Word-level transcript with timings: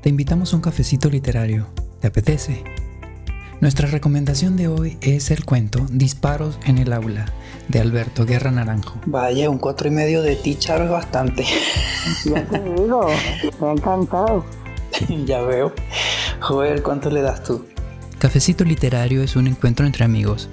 Te 0.00 0.08
invitamos 0.08 0.52
a 0.52 0.56
un 0.56 0.62
cafecito 0.62 1.10
literario. 1.10 1.66
¿Te 2.00 2.06
apetece? 2.06 2.64
Nuestra 3.60 3.86
recomendación 3.86 4.56
de 4.56 4.66
hoy 4.66 4.96
es 5.02 5.30
el 5.30 5.44
cuento 5.44 5.86
Disparos 5.90 6.58
en 6.64 6.78
el 6.78 6.94
aula 6.94 7.26
de 7.68 7.80
Alberto 7.80 8.24
Guerra 8.24 8.50
Naranjo. 8.50 8.98
Vaya, 9.04 9.50
un 9.50 9.58
cuatro 9.58 9.88
y 9.88 9.90
medio 9.90 10.22
de 10.22 10.36
ti, 10.36 10.56
Charo, 10.56 10.84
es 10.84 10.90
bastante. 10.90 11.44
Ya 12.24 12.42
te 12.46 12.60
digo, 12.60 13.08
me 13.60 13.68
ha 13.68 13.72
encantado. 13.72 14.46
ya 15.26 15.42
veo. 15.42 15.74
Joder, 16.40 16.82
¿cuánto 16.82 17.10
le 17.10 17.20
das 17.20 17.42
tú? 17.42 17.66
Cafecito 18.18 18.64
literario 18.64 19.22
es 19.22 19.36
un 19.36 19.48
encuentro 19.48 19.84
entre 19.84 20.06
amigos. 20.06 20.48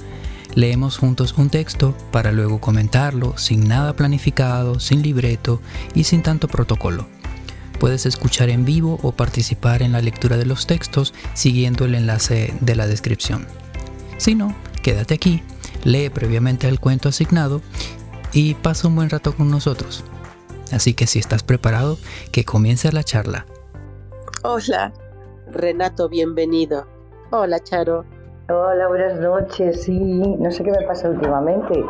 Leemos 0.56 0.98
juntos 0.98 1.36
un 1.38 1.50
texto 1.50 1.96
para 2.12 2.34
luego 2.34 2.60
comentarlo 2.60 3.38
sin 3.38 3.66
nada 3.70 3.96
planificado, 3.96 4.82
sin 4.82 5.02
libreto 5.04 5.62
y 5.96 6.04
sin 6.04 6.22
tanto 6.22 6.50
protocolo. 6.50 7.08
Puedes 7.80 8.06
escuchar 8.06 8.50
en 8.50 8.66
vivo 8.66 9.00
o 9.04 9.12
participar 9.12 9.82
en 9.82 9.92
la 9.92 10.02
lectura 10.02 10.38
de 10.38 10.46
los 10.46 10.66
textos 10.66 11.14
siguiendo 11.34 11.86
el 11.86 11.96
enlace 11.96 12.54
de 12.62 12.76
la 12.76 12.88
descripción. 12.88 13.46
Si 14.18 14.34
no, 14.34 14.56
quédate 14.82 15.14
aquí, 15.14 15.44
lee 15.84 16.10
previamente 16.10 16.68
el 16.68 16.80
cuento 16.80 17.10
asignado 17.10 17.62
y 18.34 18.56
pasa 18.56 18.88
un 18.88 18.96
buen 18.96 19.10
rato 19.10 19.36
con 19.36 19.52
nosotros. 19.52 20.04
Así 20.72 20.94
que 20.94 21.08
si 21.08 21.20
estás 21.20 21.44
preparado, 21.44 21.98
que 22.32 22.44
comience 22.44 22.92
la 22.92 23.04
charla. 23.04 23.46
Hola, 24.44 24.92
Renato, 25.52 26.10
bienvenido. 26.10 26.88
Hola, 27.32 27.60
Charo. 27.60 28.06
Hola, 28.50 28.88
buenas 28.88 29.20
noches. 29.20 29.84
Sí, 29.84 30.00
no 30.00 30.52
sé 30.52 30.64
qué 30.64 30.72
me 30.72 30.82
pasa 30.88 31.10
últimamente, 31.10 31.84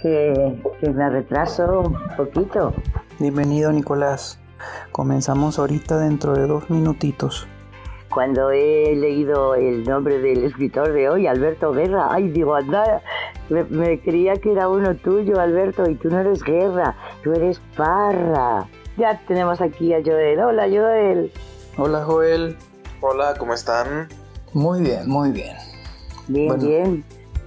que, 0.00 0.60
que 0.80 0.90
me 0.90 1.10
retraso 1.10 1.80
un 1.80 2.16
poquito. 2.16 2.74
Bienvenido, 3.18 3.72
Nicolás. 3.72 4.38
Comenzamos 4.92 5.58
ahorita 5.58 5.98
dentro 5.98 6.34
de 6.34 6.46
dos 6.46 6.70
minutitos. 6.70 7.46
Cuando 8.10 8.50
he 8.50 8.94
leído 8.96 9.54
el 9.54 9.84
nombre 9.84 10.18
del 10.18 10.44
escritor 10.44 10.92
de 10.92 11.08
hoy, 11.10 11.26
Alberto 11.26 11.72
Guerra, 11.72 12.08
ay, 12.10 12.30
digo, 12.30 12.54
anda, 12.54 13.02
me, 13.50 13.64
me 13.64 14.00
creía 14.00 14.36
que 14.36 14.52
era 14.52 14.68
uno 14.68 14.96
tuyo, 14.96 15.38
Alberto, 15.38 15.88
y 15.88 15.94
tú 15.94 16.08
no 16.08 16.18
eres 16.18 16.42
Guerra, 16.42 16.96
tú 17.22 17.32
eres 17.34 17.60
Parra. 17.76 18.66
Ya 18.96 19.20
tenemos 19.28 19.60
aquí 19.60 19.92
a 19.92 19.98
Joel. 20.04 20.40
Hola, 20.40 20.62
Joel. 20.68 21.30
Hola, 21.76 22.04
Joel. 22.04 22.56
Hola, 23.00 23.34
¿cómo 23.38 23.52
están? 23.54 24.08
Muy 24.54 24.80
bien, 24.80 25.08
muy 25.08 25.30
bien. 25.30 25.54
Bien, 26.28 26.48
Bueno. 26.48 26.64
bien. 26.66 27.04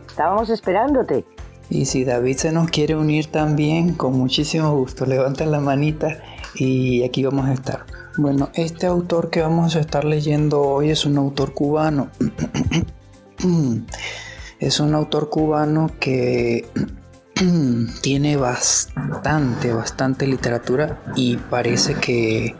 Estábamos 0.07 0.49
esperándote. 0.49 1.25
Y 1.69 1.85
si 1.85 2.05
David 2.05 2.37
se 2.37 2.51
nos 2.51 2.69
quiere 2.69 2.95
unir 2.95 3.31
también, 3.31 3.95
con 3.95 4.13
muchísimo 4.13 4.75
gusto, 4.75 5.05
levanta 5.05 5.45
la 5.45 5.59
manita 5.59 6.19
y 6.55 7.03
aquí 7.03 7.23
vamos 7.23 7.47
a 7.47 7.53
estar. 7.53 7.85
Bueno, 8.17 8.49
este 8.53 8.87
autor 8.87 9.29
que 9.29 9.41
vamos 9.41 9.75
a 9.75 9.79
estar 9.79 10.03
leyendo 10.03 10.61
hoy 10.61 10.89
es 10.89 11.05
un 11.05 11.17
autor 11.17 11.53
cubano. 11.53 12.09
es 14.59 14.79
un 14.79 14.93
autor 14.93 15.29
cubano 15.29 15.91
que 15.99 16.67
tiene 18.01 18.37
bastante, 18.37 19.73
bastante 19.73 20.27
literatura 20.27 21.01
y 21.15 21.37
parece 21.37 21.95
que, 21.95 22.55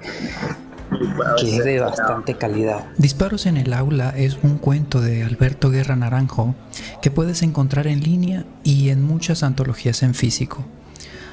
que 1.38 1.58
es 1.58 1.64
de 1.64 1.80
bastante 1.80 2.36
calidad. 2.36 2.86
Disparos 2.98 3.46
en 3.46 3.58
el 3.58 3.74
aula 3.74 4.14
es 4.16 4.38
un 4.42 4.58
cuento 4.58 5.02
de 5.02 5.24
Alberto 5.24 5.70
Guerra 5.70 5.96
Naranjo 5.96 6.56
que 7.02 7.12
puedes 7.12 7.44
encontrar 7.44 7.88
en 7.88 8.02
línea 8.02 8.46
y 8.64 8.90
en 8.90 9.04
muchas 9.04 9.44
antologías 9.44 10.02
en 10.04 10.14
físico. 10.14 10.66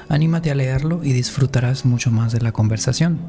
Anímate 0.09 0.49
a 0.49 0.55
leerlo 0.55 1.01
y 1.03 1.13
disfrutarás 1.13 1.85
mucho 1.85 2.11
más 2.11 2.31
de 2.33 2.41
la 2.41 2.51
conversación. 2.51 3.19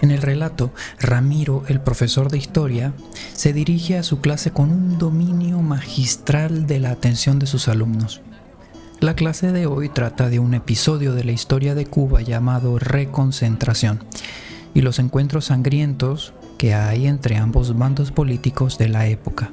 En 0.00 0.12
el 0.12 0.22
relato, 0.22 0.72
Ramiro, 1.00 1.64
el 1.66 1.80
profesor 1.80 2.30
de 2.30 2.38
historia, 2.38 2.94
se 3.34 3.52
dirige 3.52 3.98
a 3.98 4.04
su 4.04 4.20
clase 4.20 4.52
con 4.52 4.70
un 4.70 4.98
dominio 4.98 5.60
magistral 5.60 6.68
de 6.68 6.78
la 6.78 6.92
atención 6.92 7.40
de 7.40 7.46
sus 7.46 7.66
alumnos. 7.66 8.22
La 9.00 9.14
clase 9.14 9.50
de 9.52 9.66
hoy 9.66 9.88
trata 9.88 10.28
de 10.28 10.38
un 10.38 10.54
episodio 10.54 11.14
de 11.14 11.24
la 11.24 11.32
historia 11.32 11.74
de 11.74 11.86
Cuba 11.86 12.22
llamado 12.22 12.78
Reconcentración 12.78 14.04
y 14.74 14.82
los 14.82 15.00
encuentros 15.00 15.46
sangrientos 15.46 16.32
que 16.58 16.74
hay 16.74 17.06
entre 17.06 17.36
ambos 17.36 17.76
bandos 17.76 18.12
políticos 18.12 18.78
de 18.78 18.88
la 18.88 19.06
época. 19.08 19.50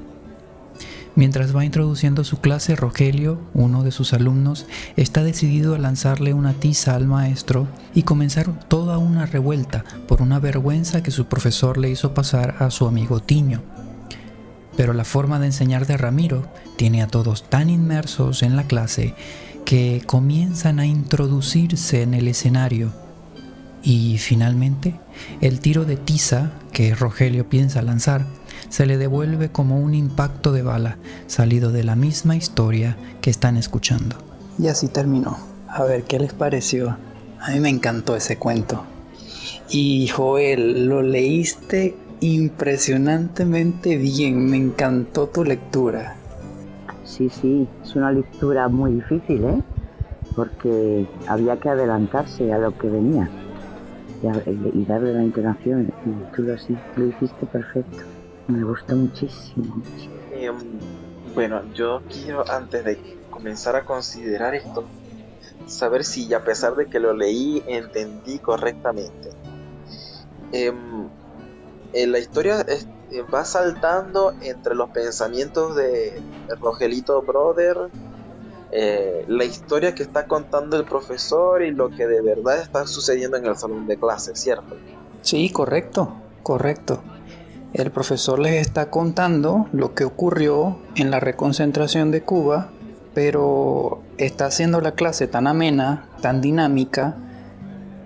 Mientras 1.16 1.56
va 1.56 1.64
introduciendo 1.64 2.24
su 2.24 2.40
clase, 2.40 2.76
Rogelio, 2.76 3.40
uno 3.54 3.82
de 3.82 3.90
sus 3.90 4.12
alumnos, 4.12 4.66
está 4.96 5.24
decidido 5.24 5.74
a 5.74 5.78
lanzarle 5.78 6.34
una 6.34 6.52
tiza 6.52 6.94
al 6.94 7.06
maestro 7.06 7.66
y 7.94 8.02
comenzar 8.02 8.52
toda 8.68 8.98
una 8.98 9.24
revuelta 9.24 9.82
por 10.06 10.20
una 10.20 10.38
vergüenza 10.38 11.02
que 11.02 11.10
su 11.10 11.24
profesor 11.24 11.78
le 11.78 11.88
hizo 11.88 12.12
pasar 12.12 12.56
a 12.58 12.70
su 12.70 12.86
amigo 12.86 13.20
Tiño. 13.20 13.62
Pero 14.76 14.92
la 14.92 15.04
forma 15.04 15.40
de 15.40 15.46
enseñar 15.46 15.86
de 15.86 15.96
Ramiro 15.96 16.46
tiene 16.76 17.02
a 17.02 17.06
todos 17.06 17.48
tan 17.48 17.70
inmersos 17.70 18.42
en 18.42 18.54
la 18.54 18.64
clase 18.64 19.14
que 19.64 20.02
comienzan 20.04 20.80
a 20.80 20.86
introducirse 20.86 22.02
en 22.02 22.12
el 22.12 22.28
escenario 22.28 22.92
y 23.86 24.18
finalmente, 24.18 24.96
el 25.40 25.60
tiro 25.60 25.84
de 25.84 25.96
tiza 25.96 26.50
que 26.72 26.92
Rogelio 26.96 27.48
piensa 27.48 27.82
lanzar 27.82 28.26
se 28.68 28.86
le 28.86 28.98
devuelve 28.98 29.50
como 29.50 29.80
un 29.80 29.94
impacto 29.94 30.52
de 30.52 30.62
bala 30.62 30.98
salido 31.26 31.72
de 31.72 31.84
la 31.84 31.96
misma 31.96 32.36
historia 32.36 32.96
que 33.20 33.30
están 33.30 33.56
escuchando. 33.56 34.16
Y 34.58 34.68
así 34.68 34.88
terminó. 34.88 35.36
A 35.68 35.84
ver, 35.84 36.04
¿qué 36.04 36.18
les 36.18 36.32
pareció? 36.32 36.96
A 37.40 37.50
mí 37.50 37.60
me 37.60 37.68
encantó 37.68 38.16
ese 38.16 38.38
cuento. 38.38 38.84
Y 39.68 40.08
Joel, 40.08 40.86
lo 40.86 41.02
leíste 41.02 41.96
impresionantemente 42.20 43.96
bien. 43.96 44.48
Me 44.48 44.56
encantó 44.56 45.26
tu 45.26 45.44
lectura. 45.44 46.16
Sí, 47.04 47.28
sí, 47.28 47.68
es 47.84 47.94
una 47.94 48.12
lectura 48.12 48.68
muy 48.68 48.92
difícil, 48.92 49.44
¿eh? 49.44 49.62
Porque 50.34 51.06
había 51.28 51.56
que 51.58 51.68
adelantarse 51.68 52.52
a 52.52 52.58
lo 52.58 52.76
que 52.76 52.88
venía 52.88 53.30
y, 54.74 54.84
darle 54.84 55.14
la 55.14 55.22
entonación. 55.22 55.92
Y 56.04 56.34
tú 56.36 56.42
lo, 56.42 56.54
lo 56.96 57.06
hiciste 57.06 57.46
perfecto. 57.46 58.15
Me 58.48 58.62
gustó 58.62 58.94
muchísimo. 58.96 59.82
Em, 60.32 60.56
bueno, 61.34 61.62
yo 61.74 62.02
quiero, 62.08 62.44
antes 62.50 62.84
de 62.84 62.98
comenzar 63.30 63.76
a 63.76 63.84
considerar 63.84 64.54
esto, 64.54 64.84
saber 65.66 66.04
si 66.04 66.32
a 66.32 66.44
pesar 66.44 66.76
de 66.76 66.86
que 66.86 67.00
lo 67.00 67.12
leí, 67.12 67.62
entendí 67.66 68.38
correctamente. 68.38 69.30
Em, 70.52 71.08
en 71.92 72.12
la 72.12 72.18
historia 72.18 72.60
es- 72.62 72.86
eh, 73.10 73.22
va 73.32 73.44
saltando 73.44 74.32
entre 74.42 74.74
los 74.74 74.90
pensamientos 74.90 75.74
de 75.76 76.22
Rogelito 76.60 77.22
Brother, 77.22 77.76
eh, 78.72 79.24
la 79.28 79.44
historia 79.44 79.94
que 79.94 80.02
está 80.02 80.26
contando 80.26 80.76
el 80.76 80.84
profesor 80.84 81.62
y 81.62 81.70
lo 81.72 81.88
que 81.90 82.06
de 82.06 82.20
verdad 82.20 82.60
está 82.60 82.86
sucediendo 82.86 83.36
en 83.36 83.46
el 83.46 83.56
salón 83.56 83.86
de 83.86 83.96
clase, 83.98 84.34
¿cierto? 84.34 84.76
Sí, 85.22 85.50
correcto, 85.52 86.20
correcto. 86.42 87.02
El 87.76 87.90
profesor 87.90 88.38
les 88.38 88.54
está 88.54 88.88
contando 88.88 89.68
lo 89.70 89.92
que 89.94 90.04
ocurrió 90.04 90.78
en 90.94 91.10
la 91.10 91.20
reconcentración 91.20 92.10
de 92.10 92.22
Cuba, 92.22 92.70
pero 93.12 94.00
está 94.16 94.46
haciendo 94.46 94.80
la 94.80 94.92
clase 94.92 95.26
tan 95.26 95.46
amena, 95.46 96.08
tan 96.22 96.40
dinámica, 96.40 97.18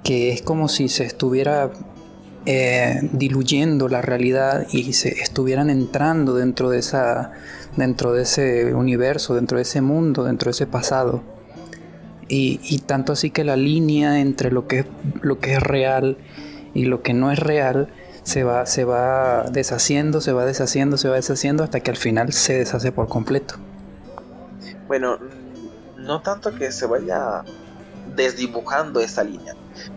que 0.02 0.32
es 0.32 0.42
como 0.42 0.66
si 0.66 0.88
se 0.88 1.04
estuviera 1.04 1.70
eh, 2.46 3.08
diluyendo 3.12 3.88
la 3.88 4.02
realidad 4.02 4.66
y 4.72 4.92
se 4.92 5.10
estuvieran 5.10 5.70
entrando 5.70 6.34
dentro 6.34 6.68
de 6.68 6.80
esa 6.80 7.30
dentro 7.76 8.12
de 8.12 8.22
ese 8.22 8.74
universo, 8.74 9.36
dentro 9.36 9.58
de 9.58 9.62
ese 9.62 9.82
mundo, 9.82 10.24
dentro 10.24 10.46
de 10.46 10.50
ese 10.50 10.66
pasado. 10.66 11.22
Y, 12.26 12.78
tanto 12.86 13.12
así 13.12 13.30
que 13.30 13.44
la 13.44 13.56
línea 13.56 14.20
entre 14.20 14.50
lo 14.50 14.66
que 14.66 14.84
es 15.42 15.62
real 15.62 16.18
y 16.74 16.86
lo 16.86 17.02
que 17.02 17.14
no 17.14 17.30
es 17.30 17.38
real 17.38 17.88
se 18.30 18.44
va, 18.44 18.64
se 18.64 18.84
va 18.84 19.44
deshaciendo, 19.50 20.20
se 20.20 20.32
va 20.32 20.44
deshaciendo, 20.44 20.96
se 20.96 21.08
va 21.08 21.16
deshaciendo 21.16 21.64
hasta 21.64 21.80
que 21.80 21.90
al 21.90 21.96
final 21.96 22.32
se 22.32 22.58
deshace 22.58 22.92
por 22.92 23.08
completo. 23.08 23.56
Bueno, 24.86 25.18
no 25.96 26.22
tanto 26.22 26.54
que 26.54 26.70
se 26.70 26.86
vaya 26.86 27.42
desdibujando 28.14 29.00
esa 29.00 29.24
línea. 29.24 29.54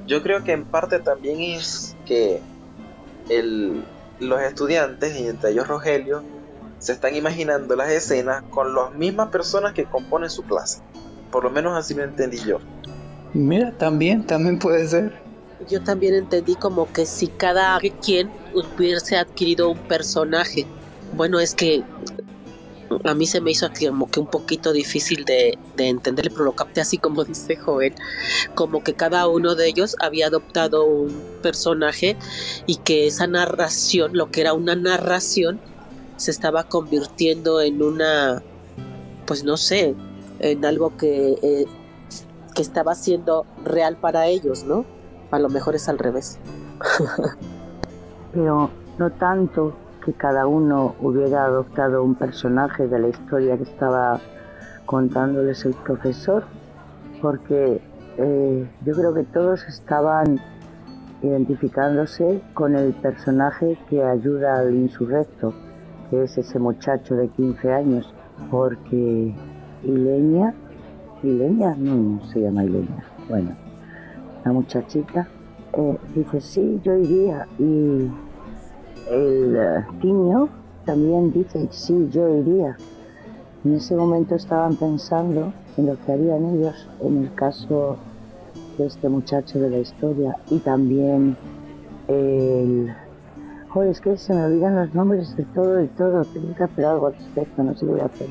Yo 0.07 0.23
creo 0.23 0.43
que 0.43 0.53
en 0.53 0.65
parte 0.65 0.99
también 0.99 1.41
es 1.41 1.95
que 2.05 2.41
el- 3.29 3.85
los 4.19 4.41
estudiantes, 4.41 5.15
y 5.15 5.27
entre 5.27 5.51
ellos 5.51 5.67
Rogelio, 5.67 6.23
se 6.79 6.91
están 6.91 7.15
imaginando 7.15 7.75
las 7.75 7.89
escenas 7.91 8.43
con 8.49 8.73
las 8.73 8.93
mismas 8.93 9.29
personas 9.29 9.73
que 9.73 9.85
componen 9.85 10.29
su 10.31 10.41
clase. 10.41 10.79
Por 11.31 11.43
lo 11.43 11.51
menos 11.51 11.77
así 11.77 11.93
lo 11.93 12.03
entendí 12.03 12.37
yo. 12.39 12.57
Mira, 13.33 13.71
también, 13.77 14.25
también 14.25 14.59
puede 14.59 14.87
ser. 14.87 15.22
Yo 15.69 15.81
también 15.81 16.15
entendí 16.15 16.55
como 16.55 16.91
que 16.91 17.05
si 17.05 17.27
cada 17.27 17.79
quien 18.01 18.31
hubiese 18.53 19.17
adquirido 19.17 19.69
un 19.69 19.77
personaje. 19.77 20.65
Bueno, 21.15 21.39
es 21.39 21.53
que 21.53 21.83
a 23.03 23.13
mí 23.13 23.25
se 23.25 23.41
me 23.41 23.51
hizo 23.51 23.67
como 23.87 24.09
que 24.09 24.19
un 24.19 24.27
poquito 24.27 24.71
difícil 24.71 25.25
de, 25.25 25.57
de 25.75 25.87
entender, 25.87 26.29
pero 26.31 26.45
lo 26.45 26.53
capté 26.53 26.81
así 26.81 26.97
como 26.97 27.23
dice 27.25 27.55
Joel, 27.55 27.93
como 28.55 28.83
que 28.83 28.93
cada 28.93 29.27
uno 29.27 29.55
de 29.55 29.67
ellos 29.67 29.95
había 29.99 30.27
adoptado 30.27 30.85
un 30.85 31.21
personaje 31.41 32.17
y 32.65 32.77
que 32.77 33.07
esa 33.07 33.27
narración, 33.27 34.15
lo 34.15 34.31
que 34.31 34.41
era 34.41 34.53
una 34.53 34.75
narración, 34.75 35.59
se 36.17 36.31
estaba 36.31 36.65
convirtiendo 36.65 37.61
en 37.61 37.81
una, 37.81 38.43
pues 39.25 39.43
no 39.43 39.57
sé, 39.57 39.95
en 40.39 40.65
algo 40.65 40.95
que, 40.97 41.37
eh, 41.41 41.65
que 42.53 42.61
estaba 42.61 42.95
siendo 42.95 43.45
real 43.63 43.97
para 43.97 44.27
ellos, 44.27 44.63
¿no? 44.63 44.85
A 45.33 45.39
lo 45.39 45.49
mejor 45.49 45.73
es 45.73 45.89
al 45.89 45.97
revés. 45.97 46.37
Pero 48.33 48.69
no 48.99 49.09
tanto 49.13 49.73
que 50.05 50.13
cada 50.13 50.45
uno 50.45 50.93
hubiera 51.01 51.45
adoptado 51.45 52.03
un 52.03 52.13
personaje 52.13 52.87
de 52.87 52.99
la 52.99 53.07
historia 53.07 53.57
que 53.57 53.63
estaba 53.63 54.19
contándoles 54.85 55.65
el 55.65 55.73
profesor, 55.73 56.43
porque 57.19 57.81
eh, 58.17 58.69
yo 58.85 58.93
creo 58.93 59.11
que 59.15 59.23
todos 59.23 59.63
estaban 59.63 60.39
identificándose 61.23 62.43
con 62.53 62.75
el 62.75 62.93
personaje 62.93 63.79
que 63.89 64.03
ayuda 64.03 64.59
al 64.59 64.75
insurrecto, 64.75 65.51
que 66.11 66.25
es 66.25 66.37
ese 66.37 66.59
muchacho 66.59 67.15
de 67.15 67.29
15 67.29 67.73
años, 67.73 68.13
porque 68.51 69.33
Ileña, 69.81 70.53
Ileña, 71.23 71.73
no, 71.75 71.95
no 71.95 72.25
se 72.27 72.41
llama 72.41 72.65
Ileña, 72.65 73.03
bueno, 73.27 73.62
la 74.43 74.51
muchachita 74.51 75.27
eh, 75.73 75.97
dice, 76.15 76.41
sí, 76.41 76.81
yo 76.83 76.95
iría, 76.97 77.47
y 77.57 78.09
el 79.09 79.85
uh, 80.03 80.49
también 80.85 81.31
dice, 81.31 81.67
sí, 81.71 82.09
yo 82.11 82.27
iría. 82.29 82.77
En 83.63 83.75
ese 83.75 83.95
momento 83.95 84.35
estaban 84.35 84.75
pensando 84.75 85.53
en 85.77 85.85
lo 85.87 85.97
que 86.05 86.11
harían 86.11 86.45
ellos 86.55 86.89
en 87.01 87.23
el 87.23 87.33
caso 87.33 87.97
de 88.77 88.87
este 88.87 89.07
muchacho 89.09 89.59
de 89.59 89.69
la 89.69 89.79
historia 89.79 90.35
y 90.49 90.59
también 90.59 91.37
el... 92.07 92.93
Joder, 93.69 93.89
es 93.89 94.01
que 94.01 94.17
se 94.17 94.35
me 94.35 94.43
olvidan 94.43 94.75
los 94.75 94.93
nombres 94.93 95.35
de 95.35 95.45
todo 95.45 95.81
y 95.81 95.87
todo, 95.87 96.23
tengo 96.25 96.53
que 96.53 96.63
hacer 96.63 96.85
algo 96.85 97.07
al 97.07 97.13
respecto, 97.13 97.63
no 97.63 97.73
sé 97.73 97.85
qué 97.85 97.91
voy 97.91 98.01
a 98.01 98.05
hacer. 98.05 98.29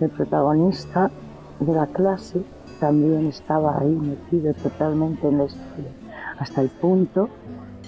El 0.00 0.08
protagonista 0.08 1.10
de 1.58 1.72
la 1.74 1.86
clase 1.88 2.42
también 2.80 3.26
estaba 3.26 3.78
ahí 3.78 3.94
metido 3.94 4.52
totalmente 4.54 5.28
en 5.28 5.38
la 5.38 5.44
historia, 5.44 5.92
hasta 6.38 6.62
el 6.62 6.68
punto 6.70 7.28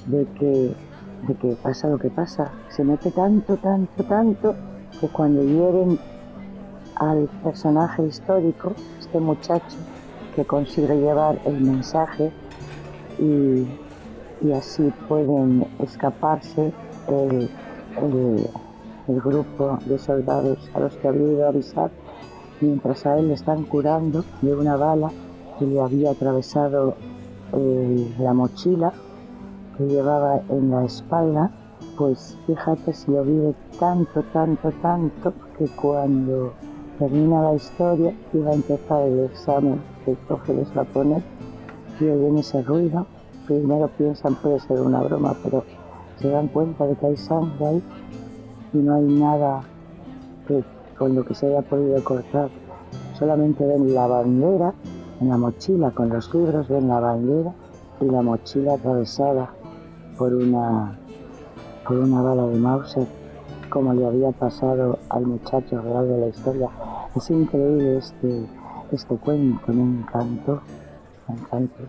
de 0.06 0.26
que 0.38 0.74
de 1.26 1.34
que 1.34 1.56
pasa 1.56 1.88
lo 1.88 1.98
que 1.98 2.10
pasa. 2.10 2.50
Se 2.68 2.84
mete 2.84 3.10
tanto, 3.10 3.56
tanto, 3.56 4.04
tanto, 4.04 4.54
que 5.00 5.08
cuando 5.08 5.42
hieren 5.42 5.98
al 6.96 7.28
personaje 7.42 8.06
histórico, 8.06 8.72
este 8.98 9.20
muchacho 9.20 9.76
que 10.34 10.44
consigue 10.44 10.96
llevar 10.96 11.38
el 11.44 11.60
mensaje 11.60 12.32
y, 13.18 13.66
así 14.52 14.92
pueden 15.08 15.64
escaparse 15.78 16.72
el, 17.08 17.48
el, 17.96 19.20
grupo 19.20 19.78
de 19.86 19.98
soldados 19.98 20.70
a 20.74 20.80
los 20.80 20.96
que 20.96 21.08
había 21.08 21.28
ido 21.28 21.46
a 21.46 21.48
avisar, 21.50 21.90
mientras 22.62 23.04
a 23.06 23.18
él 23.18 23.28
le 23.28 23.34
están 23.34 23.64
curando 23.64 24.24
de 24.40 24.54
una 24.54 24.76
bala 24.76 25.10
que 25.58 25.66
le 25.66 25.80
había 25.80 26.12
atravesado 26.12 26.94
eh, 27.52 28.14
la 28.18 28.32
mochila 28.32 28.92
que 29.76 29.86
llevaba 29.86 30.40
en 30.48 30.70
la 30.70 30.84
espalda, 30.84 31.50
pues 31.98 32.38
fíjate 32.46 32.92
si 32.92 33.10
lo 33.10 33.24
vive 33.24 33.54
tanto, 33.78 34.22
tanto, 34.32 34.70
tanto, 34.80 35.32
que 35.58 35.66
cuando 35.68 36.52
termina 36.98 37.42
la 37.42 37.54
historia 37.54 38.14
iba 38.32 38.50
a 38.50 38.54
empezar 38.54 39.02
el 39.02 39.20
examen 39.24 39.80
que 40.04 40.14
profe 40.26 40.54
les 40.54 40.76
va 40.76 40.82
a 40.82 40.84
poner 40.84 41.22
y 42.00 42.04
oyen 42.04 42.38
ese 42.38 42.62
ruido. 42.62 43.06
Primero 43.46 43.88
piensan 43.98 44.34
puede 44.36 44.60
ser 44.60 44.80
una 44.80 45.00
broma, 45.02 45.34
pero 45.42 45.64
se 46.16 46.28
dan 46.28 46.48
cuenta 46.48 46.86
de 46.86 46.94
que 46.96 47.06
hay 47.06 47.16
sangre 47.16 47.66
ahí 47.66 47.82
y 48.72 48.78
no 48.78 48.94
hay 48.94 49.04
nada 49.04 49.62
que, 50.46 50.64
con 50.98 51.14
lo 51.14 51.24
que 51.24 51.34
se 51.34 51.46
haya 51.46 51.62
podido 51.62 52.02
cortar. 52.02 52.50
Solamente 53.18 53.66
ven 53.66 53.94
la 53.94 54.06
bandera 54.06 54.74
en 55.20 55.28
la 55.28 55.36
mochila 55.36 55.90
con 55.92 56.08
los 56.08 56.32
libros, 56.34 56.68
ven 56.68 56.88
la 56.88 57.00
bandera 57.00 57.52
y 58.00 58.06
la 58.06 58.22
mochila 58.22 58.74
atravesada 58.74 59.50
por 60.18 60.34
una, 60.34 60.98
por 61.86 61.98
una 61.98 62.22
bala 62.22 62.46
de 62.46 62.56
Mauser, 62.56 63.06
como 63.70 63.94
le 63.94 64.06
había 64.06 64.32
pasado 64.32 64.98
al 65.08 65.26
muchacho 65.26 65.80
real 65.80 66.08
de 66.08 66.18
la 66.18 66.28
historia. 66.28 66.68
Es 67.14 67.30
increíble 67.30 67.98
este, 67.98 68.46
este 68.90 69.16
cuento, 69.16 69.72
me 69.72 69.82
encantó, 69.82 70.60
me 71.28 71.34
encantó. 71.34 71.82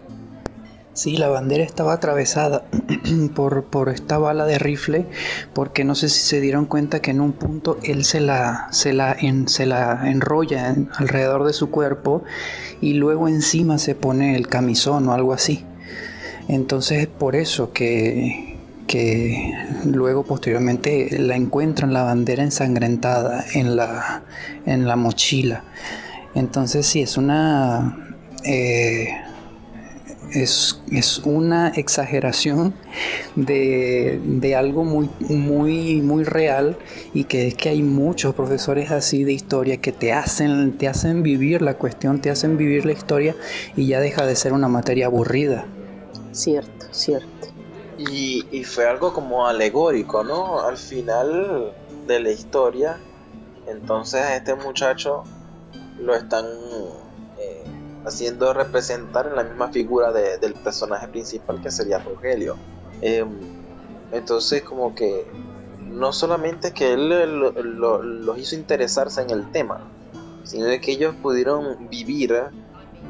Sí, 0.94 1.18
la 1.18 1.28
bandera 1.28 1.63
estaba 1.63 1.94
atravesada 1.94 2.66
por, 3.36 3.63
por, 3.63 3.90
esta 3.90 4.19
bala 4.19 4.45
de 4.45 4.60
rifle, 4.60 5.07
porque 5.54 5.84
no 5.84 5.95
sé 5.95 6.07
si 6.07 6.19
se 6.19 6.40
dieron 6.40 6.66
cuenta 6.68 7.01
que 7.01 7.10
en 7.10 7.19
un 7.19 7.31
punto 7.31 7.80
él 7.81 8.06
se 8.06 8.19
la, 8.19 8.68
se 8.69 8.94
la, 8.94 9.18
se 9.48 9.66
la 9.66 10.07
enrolla 10.07 10.75
alrededor 10.95 11.45
de 11.45 11.54
su 11.54 11.72
cuerpo 11.72 12.24
y 12.80 12.94
luego 12.94 13.28
encima 13.28 13.80
se 13.80 13.95
pone 13.95 14.36
el 14.36 14.48
camisón 14.48 15.10
o 15.10 15.13
algo 15.13 15.34
así. 15.34 15.66
Entonces 16.48 17.07
por 17.07 17.36
eso 17.36 17.74
que, 17.74 18.60
que 18.86 19.51
luego 19.86 20.24
posteriormente 20.24 21.18
la 21.18 21.36
encuentran 21.36 21.92
la 21.92 22.04
bandera 22.04 22.44
ensangrentada 22.44 23.44
en 23.56 23.75
la, 23.75 24.22
en 24.68 24.88
la 24.88 24.95
mochila. 24.95 25.63
Entonces 26.36 26.86
sí, 26.86 27.01
es 27.01 27.18
una... 27.18 27.98
Eh, 28.44 29.07
es, 30.33 31.21
una 31.25 31.69
exageración 31.69 32.74
de, 33.35 34.19
de, 34.24 34.56
algo 34.56 34.83
muy, 34.83 35.09
muy, 35.19 36.01
muy 36.01 36.24
real 36.24 36.77
y 37.13 37.25
que 37.25 37.47
es 37.47 37.56
que 37.56 37.69
hay 37.69 37.83
muchos 37.83 38.33
profesores 38.35 38.91
así 38.91 39.24
de 39.24 39.33
historia 39.33 39.77
que 39.77 39.91
te 39.91 40.12
hacen, 40.12 40.77
te 40.77 40.88
hacen 40.88 41.24
vivir 41.24 41.62
la 41.62 41.75
cuestión, 41.75 42.21
te 42.21 42.30
hacen 42.30 42.57
vivir 42.57 42.85
la 42.85 42.94
historia 42.94 43.35
y 43.75 43.88
ya 43.88 44.00
deja 44.00 44.25
de 44.25 44.35
ser 44.35 44.53
una 44.53 44.68
materia 44.68 45.06
aburrida. 45.07 45.65
Cierto, 46.31 46.88
cierto. 46.91 47.27
Y, 47.97 48.63
fue 48.63 48.88
algo 48.88 49.13
como 49.13 49.45
alegórico, 49.45 50.24
¿no? 50.24 50.62
Al 50.62 50.77
final 50.77 51.74
de 52.07 52.19
la 52.19 52.31
historia, 52.31 52.97
entonces 53.68 54.21
a 54.21 54.35
este 54.35 54.56
muchacho 54.56 55.24
lo 56.00 56.15
están 56.15 56.45
haciendo 58.06 58.54
representar 58.54 59.28
en 59.28 59.36
la 59.36 59.44
misma 59.44 59.69
figura 59.69 60.12
del 60.12 60.54
personaje 60.56 61.07
principal 61.07 61.62
que 61.62 61.72
sería 61.72 62.00
Rogelio. 62.00 62.57
Em, 63.02 63.30
entonces 64.12 64.62
como 64.62 64.94
que 64.94 65.26
no 65.80 66.12
solamente 66.14 66.74
que 66.74 66.94
él 66.94 67.10
los 67.10 68.38
hizo 68.38 68.56
interesarse 68.56 69.22
en 69.22 69.30
el 69.30 69.52
tema, 69.52 69.81
sino 70.44 70.66
de 70.66 70.81
que 70.81 70.92
ellos 70.92 71.16
pudieron 71.22 71.90
vivir 71.90 72.36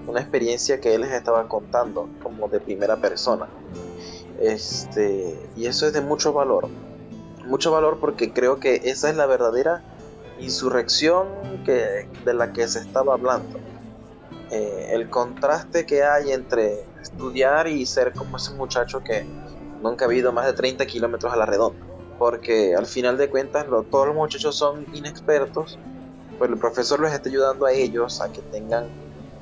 una 0.07 0.19
experiencia 0.19 0.79
que 0.79 0.93
él 0.93 1.01
les 1.01 1.11
estaba 1.11 1.47
contando 1.47 2.09
como 2.21 2.47
de 2.47 2.59
primera 2.59 2.97
persona. 2.97 3.47
Este, 4.39 5.39
y 5.55 5.65
eso 5.65 5.87
es 5.87 5.93
de 5.93 6.01
mucho 6.01 6.33
valor. 6.33 6.67
Mucho 7.45 7.71
valor 7.71 7.99
porque 7.99 8.33
creo 8.33 8.59
que 8.59 8.81
esa 8.85 9.09
es 9.09 9.15
la 9.15 9.25
verdadera 9.25 9.83
insurrección 10.39 11.27
que, 11.65 12.07
de 12.25 12.33
la 12.33 12.53
que 12.53 12.67
se 12.67 12.79
estaba 12.79 13.13
hablando. 13.13 13.59
Eh, 14.53 14.89
el 14.91 15.09
contraste 15.09 15.83
que 15.83 16.03
hay 16.03 16.31
entre 16.31 16.85
estudiar 17.01 17.67
y 17.67 17.87
ser 17.87 18.13
como 18.13 18.37
ese 18.37 18.53
muchacho 18.53 18.99
que 19.03 19.25
nunca 19.81 20.05
ha 20.05 20.13
ido 20.13 20.31
más 20.31 20.45
de 20.45 20.53
30 20.53 20.85
kilómetros 20.85 21.33
a 21.33 21.35
la 21.35 21.47
redonda. 21.47 21.83
Porque 22.19 22.75
al 22.75 22.85
final 22.85 23.17
de 23.17 23.31
cuentas 23.31 23.65
todos 23.89 24.05
los 24.05 24.15
muchachos 24.15 24.55
son 24.55 24.85
inexpertos, 24.93 25.79
pues 26.37 26.51
el 26.51 26.59
profesor 26.59 26.99
les 27.01 27.13
está 27.13 27.29
ayudando 27.29 27.65
a 27.65 27.71
ellos 27.71 28.21
a 28.21 28.31
que 28.31 28.43
tengan 28.43 28.85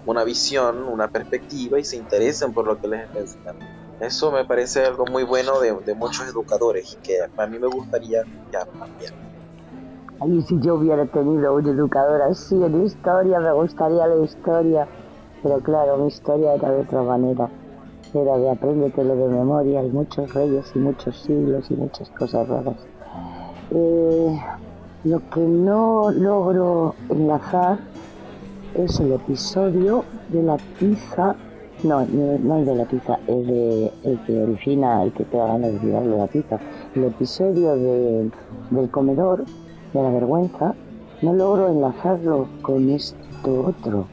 una 0.06 0.24
visión, 0.24 0.84
una 0.84 1.10
perspectiva 1.10 1.77
y 1.77 1.84
se 1.84 1.98
interesen 1.98 2.53
por 2.53 2.65
lo 2.65 2.80
que 2.80 2.88
les 2.88 3.10
está 3.13 3.53
Eso 4.00 4.32
me 4.32 4.46
parece 4.46 4.86
algo 4.86 5.06
muy 5.06 5.24
bueno 5.24 5.60
de, 5.60 5.74
muchos 5.94 6.25
educadores 6.30 6.94
y 6.94 6.96
que 7.06 7.18
a 7.36 7.48
mí 7.48 7.60
me 7.60 7.68
gustaría 7.68 8.24
ya 8.50 8.65
cambiar. 8.65 9.13
Ay, 10.22 10.41
si 10.44 10.58
yo 10.62 10.75
hubiera 10.75 11.06
tenido 11.08 11.56
un 11.56 11.68
educador 11.68 12.22
así 12.22 12.56
en 12.63 12.86
historia, 12.86 13.39
me 13.39 13.51
gustaría 13.53 14.08
la 14.08 14.24
historia. 14.24 14.88
Pero 15.43 15.60
claro, 15.60 15.98
mi 15.98 16.07
historia 16.07 16.53
era 16.53 16.71
de 16.71 16.81
otra 16.81 17.01
manera. 17.01 17.50
Era 18.13 18.38
de 18.38 18.50
apréndetelo 18.50 19.15
de 19.15 19.27
memoria, 19.29 19.79
hay 19.79 19.89
muchos 19.89 20.33
reyes 20.33 20.71
y 20.75 20.79
muchos 20.79 21.15
siglos 21.21 21.71
y 21.71 21.75
muchas 21.75 22.10
cosas 22.10 22.48
raras. 22.48 22.75
Eh, 23.71 24.39
lo 25.05 25.19
que 25.29 25.39
no 25.39 26.12
logro 26.12 26.93
enlazar 27.10 27.79
es 28.75 29.00
el 29.00 29.13
episodio 29.13 30.03
de 30.29 30.43
la 30.43 30.57
pizza. 30.77 31.36
No, 31.83 32.05
no, 32.05 32.57
es 32.57 32.65
de 32.67 32.75
la 32.75 32.86
pizza, 32.86 33.17
es 33.27 33.48
de 33.48 33.91
el 34.03 34.19
que 34.25 34.43
origina, 34.43 35.03
el 35.03 35.13
que 35.13 35.24
te 35.24 35.38
da 35.38 35.48
ganas 35.48 35.81
de 35.81 36.17
la 36.17 36.27
pizza. 36.27 36.60
El 36.93 37.05
episodio 37.05 37.75
de, 37.75 38.29
del 38.69 38.91
comedor, 38.91 39.45
de 39.93 40.03
la 40.03 40.10
vergüenza, 40.10 40.75
no 41.21 41.33
logro 41.33 41.69
enlazarlo 41.69 42.48
con 42.62 42.89
esto 42.89 43.67
otro. 43.67 44.05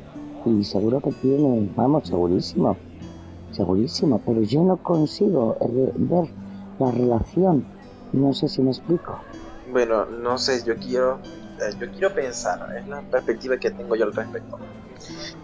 Y 0.44 0.64
seguro 0.64 1.00
que 1.00 1.12
tiene, 1.12 1.70
vamos, 1.76 2.08
segurísimo, 2.08 2.76
segurísimo, 3.52 4.20
pero 4.24 4.42
yo 4.42 4.62
no 4.62 4.76
consigo 4.78 5.56
ver 5.96 6.28
la 6.78 6.90
relación. 6.90 7.66
No 8.12 8.32
sé 8.32 8.48
si 8.48 8.62
me 8.62 8.70
explico. 8.70 9.18
Bueno, 9.70 10.06
no 10.06 10.38
sé, 10.38 10.62
yo 10.64 10.76
quiero, 10.76 11.18
eh, 11.60 11.74
yo 11.78 11.90
quiero 11.90 12.14
pensar, 12.14 12.76
es 12.76 12.88
la 12.88 13.02
perspectiva 13.02 13.58
que 13.58 13.70
tengo 13.70 13.96
yo 13.96 14.04
al 14.04 14.14
respecto. 14.14 14.58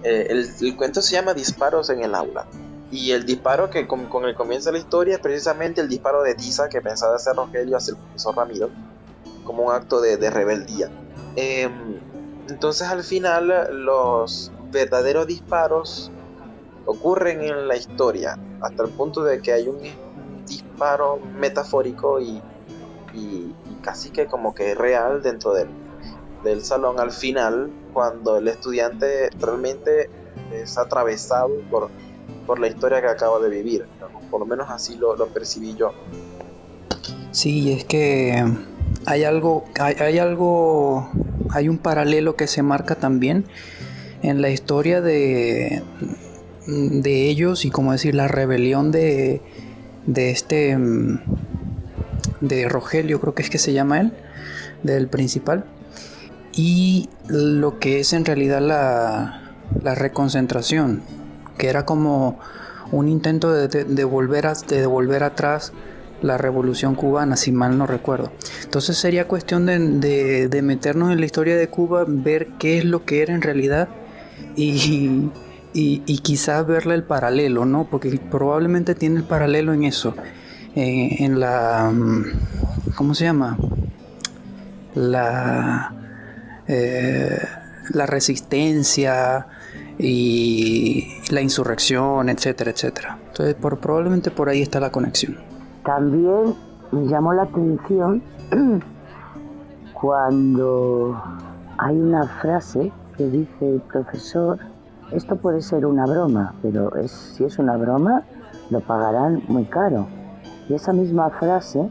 Eh, 0.03 0.29
el, 0.31 0.77
cuento 0.77 1.03
se 1.03 1.17
llama 1.17 1.35
Disparos 1.35 1.91
en 1.91 2.03
el 2.03 2.15
aula. 2.15 2.47
Y 2.91 3.11
el 3.11 3.27
disparo 3.27 3.71
que 3.71 3.87
con, 3.87 4.09
el 4.25 4.35
comienzo 4.35 4.69
de 4.71 4.75
la 4.75 4.79
historia 4.79 5.15
es 5.15 5.21
precisamente 5.21 5.81
el 5.81 5.89
disparo 5.89 6.23
de 6.23 6.35
Tiza 6.35 6.69
que 6.69 6.81
pensaba 6.81 7.17
hacer 7.17 7.35
Rogelio 7.35 7.77
hacia 7.77 7.93
el 7.93 7.97
profesor 7.99 8.37
Ramiro 8.37 8.71
como 9.43 9.65
un 9.65 9.73
acto 9.73 10.01
de, 10.01 10.31
rebeldía. 10.31 10.91
Em, 11.37 11.99
entonces 12.49 12.87
al 12.89 13.03
final 13.03 13.69
los 13.85 14.53
verdaderos 14.75 15.27
disparos 15.27 16.11
ocurren 16.85 17.43
en 17.43 17.67
la 17.67 17.77
historia, 17.77 18.39
hasta 18.61 18.83
el 18.83 18.91
punto 18.91 19.23
de 19.23 19.41
que 19.41 19.53
hay 19.53 19.69
un 19.69 19.79
disparo 20.47 21.19
metafórico 21.39 22.21
y, 22.21 22.43
casi 23.81 24.11
que 24.11 24.27
como 24.27 24.55
que 24.55 24.75
real 24.75 25.23
dentro 25.23 25.53
del, 25.53 25.69
del 26.43 26.65
salón 26.65 26.99
al 26.99 27.13
final, 27.13 27.71
cuando 27.93 28.39
el 28.39 28.49
estudiante 28.49 29.31
realmente 29.39 30.11
es 30.53 30.77
atravesado 30.79 31.51
por, 31.71 31.91
por 32.47 32.59
la 32.59 32.69
historia 32.69 33.01
que 33.01 33.09
acaba 33.09 33.39
de 33.41 33.51
vivir. 33.51 33.87
Por 34.31 34.41
lo 34.41 34.47
menos 34.47 34.69
así 34.71 34.97
lo, 34.97 35.17
lo 35.17 35.29
percibí 35.29 35.75
yo. 35.77 35.93
Sí, 37.31 37.73
es 37.73 37.85
que 37.85 38.43
hay 39.07 39.25
algo, 39.25 39.65
hay, 39.79 40.19
algo, 40.19 41.11
hay 41.51 41.69
un 41.69 41.79
paralelo 41.79 42.37
que 42.37 42.47
se 42.47 42.63
marca 42.63 42.95
también 42.95 43.45
en 44.25 44.41
la 44.41 44.49
historia 44.49 45.01
de, 45.01 45.83
de 46.67 47.29
ellos 47.29 47.65
y 47.65 47.71
como 47.71 47.93
decir 47.93 48.15
la 48.15 48.27
rebelión 48.27 48.91
de, 48.91 49.43
de 50.07 50.31
este, 50.31 50.77
de 52.41 52.69
Rogelio, 52.69 53.21
creo 53.21 53.35
que 53.35 53.43
es 53.43 53.51
que 53.51 53.59
se 53.59 53.75
llama 53.75 54.01
él, 54.01 54.13
del 54.83 55.09
principal, 55.09 55.67
y 56.53 57.11
lo 57.29 57.79
que 57.79 58.01
es 58.01 58.13
en 58.15 58.25
realidad 58.25 58.63
la, 58.63 59.53
la 59.83 59.95
reconcentración, 59.95 61.03
que 61.59 61.69
era 61.69 61.85
como 61.85 62.39
un 62.93 63.09
intento 63.09 63.53
de, 63.53 63.69
de, 63.69 63.83
a, 63.85 64.55
de 64.55 64.87
volver 64.87 65.23
atrás 65.23 65.73
la 66.23 66.39
revolución 66.39 66.95
cubana, 66.95 67.37
si 67.37 67.53
mal 67.53 67.77
no 67.77 67.87
recuerdo. 67.87 68.33
Entonces 68.63 68.97
sería 68.97 69.29
cuestión 69.29 69.67
de, 69.67 70.61
meternos 70.63 71.13
en 71.13 71.21
la 71.21 71.27
historia 71.27 71.57
de 71.57 71.69
Cuba, 71.69 72.05
ver 72.09 72.49
qué 72.59 72.79
es 72.79 72.87
lo 72.87 73.05
que 73.05 73.21
era 73.21 73.35
en 73.35 73.43
realidad 73.43 73.89
y, 74.57 75.31
y, 75.73 76.19
quizás 76.19 76.67
verle 76.67 76.95
el 76.95 77.03
paralelo, 77.03 77.65
¿no? 77.65 77.85
Porque 77.91 78.21
probablemente 78.31 78.95
tiene 78.95 79.17
el 79.17 79.25
paralelo 79.25 79.73
en 79.73 79.85
eso, 79.85 80.15
en 80.75 81.41
la... 81.41 81.93
¿Cómo 82.97 83.15
se 83.15 83.25
llama? 83.25 83.59
La... 84.95 85.93
Eh, 86.67 87.39
la 87.93 88.07
resistencia 88.07 89.47
y 89.99 91.07
la 91.31 91.41
insurrección, 91.41 92.29
etcétera, 92.29 92.71
etcétera. 92.71 93.19
Entonces, 93.29 93.55
por, 93.55 93.79
probablemente 93.79 94.31
por 94.31 94.49
ahí 94.49 94.63
está 94.63 94.81
la 94.81 94.91
conexión. 94.91 95.37
También 95.85 96.55
me 96.93 97.07
llamó 97.07 97.33
la 97.33 97.43
atención 97.43 98.23
cuando 99.93 101.23
hay 101.79 101.97
una 101.97 102.27
frase 102.41 102.93
que 103.17 103.29
dice 103.29 103.75
el 103.75 103.81
profesor, 103.81 104.59
esto 105.13 105.37
puede 105.37 105.61
ser 105.61 105.87
una 105.87 106.07
broma, 106.07 106.55
pero 106.63 106.91
si 107.07 107.45
es 107.45 107.59
una 107.59 107.77
broma, 107.77 108.25
lo 108.71 108.81
pagarán 108.81 109.43
muy 109.49 109.65
caro. 109.65 110.07
Y 110.69 110.75
esa 110.75 110.93
misma 110.93 111.31
frase 111.31 111.89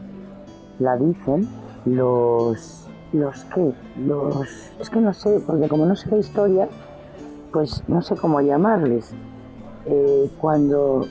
la 0.78 0.96
dicen 0.96 1.48
los, 1.84 2.88
los 3.12 3.44
que, 3.44 3.72
los, 3.98 4.70
es 4.80 4.90
que 4.90 5.00
no 5.00 5.12
sé, 5.14 5.40
porque 5.46 5.68
como 5.68 5.86
no 5.86 5.96
sé 5.96 6.10
la 6.10 6.18
historia, 6.18 6.68
pues 7.52 7.82
no 7.88 8.02
sé 8.02 8.16
cómo 8.16 8.40
llamarles. 8.40 9.14
Eh, 9.86 10.30
cuando 10.40 11.06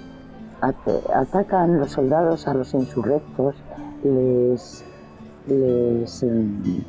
atacan 0.62 1.80
los 1.80 1.92
soldados 1.92 2.48
a 2.48 2.54
los 2.54 2.74
insurrectos, 2.74 3.56
les, 4.04 4.84
les, 5.48 6.24
em, 6.24 6.84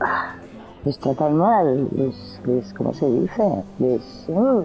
ah, 0.00 0.34
les 0.84 0.98
tratan 0.98 1.36
mal, 1.36 1.88
les, 1.92 2.40
les, 2.46 2.72
¿cómo 2.74 2.92
se 2.92 3.10
dice? 3.10 3.64
Les, 3.78 4.28
uh, 4.28 4.64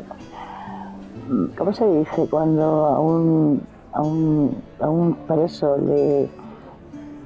¿Cómo 1.58 1.74
se 1.74 1.88
dice 2.00 2.28
cuando 2.30 2.64
a 2.64 3.00
un, 3.00 3.62
a 3.94 4.02
un, 4.02 4.56
a 4.80 4.90
un 4.90 5.14
preso 5.28 5.78
le, 5.78 6.30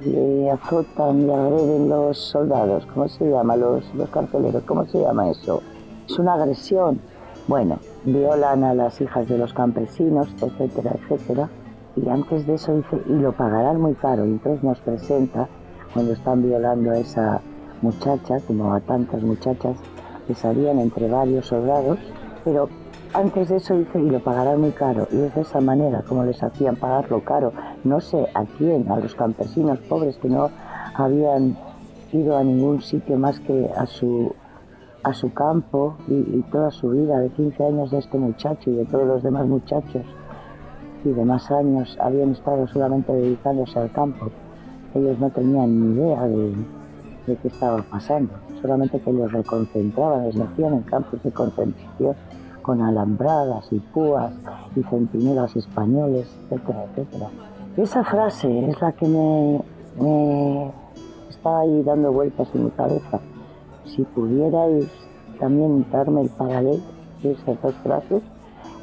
le 0.04 0.50
azotan, 0.50 1.26
le 1.26 1.34
agreden 1.34 1.88
los 1.88 2.16
soldados? 2.16 2.86
¿Cómo 2.94 3.08
se 3.08 3.28
llama? 3.28 3.56
Los, 3.56 3.92
los 3.94 4.08
carceleros, 4.10 4.62
¿cómo 4.64 4.84
se 4.86 5.00
llama 5.00 5.28
eso? 5.30 5.62
Es 6.08 6.18
una 6.18 6.34
agresión. 6.34 7.00
Bueno, 7.48 7.78
violan 8.04 8.62
a 8.62 8.74
las 8.74 9.00
hijas 9.00 9.28
de 9.28 9.38
los 9.38 9.52
campesinos, 9.52 10.28
etcétera, 10.40 10.92
etcétera. 10.94 11.48
Y 11.96 12.08
antes 12.08 12.46
de 12.46 12.54
eso 12.54 12.76
dice, 12.76 13.02
y 13.06 13.14
lo 13.14 13.32
pagarán 13.32 13.80
muy 13.80 13.94
caro. 13.94 14.24
Y 14.24 14.30
entonces 14.30 14.62
nos 14.62 14.78
presenta, 14.80 15.48
cuando 15.92 16.12
están 16.12 16.42
violando 16.42 16.92
a 16.92 16.98
esa 16.98 17.40
muchacha, 17.82 18.40
como 18.46 18.72
a 18.72 18.80
tantas 18.80 19.22
muchachas, 19.22 19.76
que 20.26 20.34
salían 20.34 20.78
entre 20.78 21.08
varios 21.08 21.46
soldados, 21.46 21.98
pero 22.44 22.68
antes 23.14 23.48
de 23.48 23.56
eso 23.56 23.76
dice, 23.78 24.00
y 24.00 24.10
lo 24.10 24.20
pagarán 24.20 24.60
muy 24.60 24.72
caro. 24.72 25.08
Y 25.10 25.16
es 25.20 25.34
de 25.34 25.40
esa 25.40 25.60
manera 25.60 26.02
como 26.02 26.24
les 26.24 26.42
hacían 26.42 26.76
pagarlo 26.76 27.24
caro. 27.24 27.52
No 27.84 28.00
sé 28.00 28.26
a 28.34 28.44
quién, 28.44 28.90
a 28.90 28.98
los 28.98 29.14
campesinos 29.14 29.78
pobres 29.80 30.18
que 30.18 30.28
no 30.28 30.50
habían 30.94 31.56
ido 32.12 32.36
a 32.36 32.44
ningún 32.44 32.82
sitio 32.82 33.18
más 33.18 33.40
que 33.40 33.70
a 33.76 33.86
su 33.86 34.34
a 35.04 35.14
su 35.14 35.32
campo 35.32 35.96
y, 36.08 36.42
toda 36.50 36.70
su 36.70 36.90
vida 36.90 37.18
de 37.20 37.30
15 37.30 37.64
años 37.64 37.90
de 37.90 37.98
este 37.98 38.18
muchacho 38.18 38.70
y 38.70 38.74
de 38.74 38.84
todos 38.84 39.06
los 39.06 39.22
demás 39.22 39.46
muchachos 39.46 40.04
y 41.04 41.10
demás 41.10 41.50
años 41.50 41.96
habían 42.00 42.32
estado 42.32 42.66
solamente 42.66 43.12
dedicándose 43.12 43.78
al 43.78 43.92
campo. 43.92 44.30
Ellos 44.94 45.18
no 45.18 45.30
tenían 45.30 45.94
ni 45.94 46.00
idea 46.00 46.26
de, 46.26 46.52
de 47.28 47.36
qué 47.36 47.48
estaba 47.48 47.82
pasando, 47.82 48.32
solamente 48.60 49.00
que 49.00 49.12
los 49.12 49.30
reconcentraban, 49.30 50.24
les 50.26 50.34
metían 50.34 50.74
en 50.74 50.82
campos 50.82 51.22
de 51.22 51.30
concentración 51.30 52.16
con 52.62 52.82
alambradas 52.82 53.72
y 53.72 53.78
púas 53.78 54.32
y 54.74 54.82
centinelas 54.82 55.54
españoles, 55.56 56.28
etcétera, 56.50 56.84
etcétera. 56.84 57.30
esa 57.76 58.04
frase 58.04 58.68
es 58.68 58.80
la 58.80 58.92
que 58.92 59.06
me, 59.06 59.62
me 60.00 60.72
está 61.30 61.60
ahí 61.60 61.82
dando 61.82 62.12
vueltas 62.12 62.48
en 62.54 62.64
mi 62.64 62.70
cabeza 62.70 63.20
si 63.88 64.02
pudierais 64.02 64.86
también 65.38 65.86
darme 65.90 66.22
el 66.22 66.28
paralelo 66.30 66.82
de 67.22 67.32
esas 67.32 67.60
dos 67.62 67.74
frases, 67.76 68.22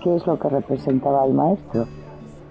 ¿qué 0.04 0.16
es 0.16 0.26
lo 0.26 0.38
que 0.40 0.50
representaba 0.50 1.26
el 1.26 1.34
maestro? 1.34 1.88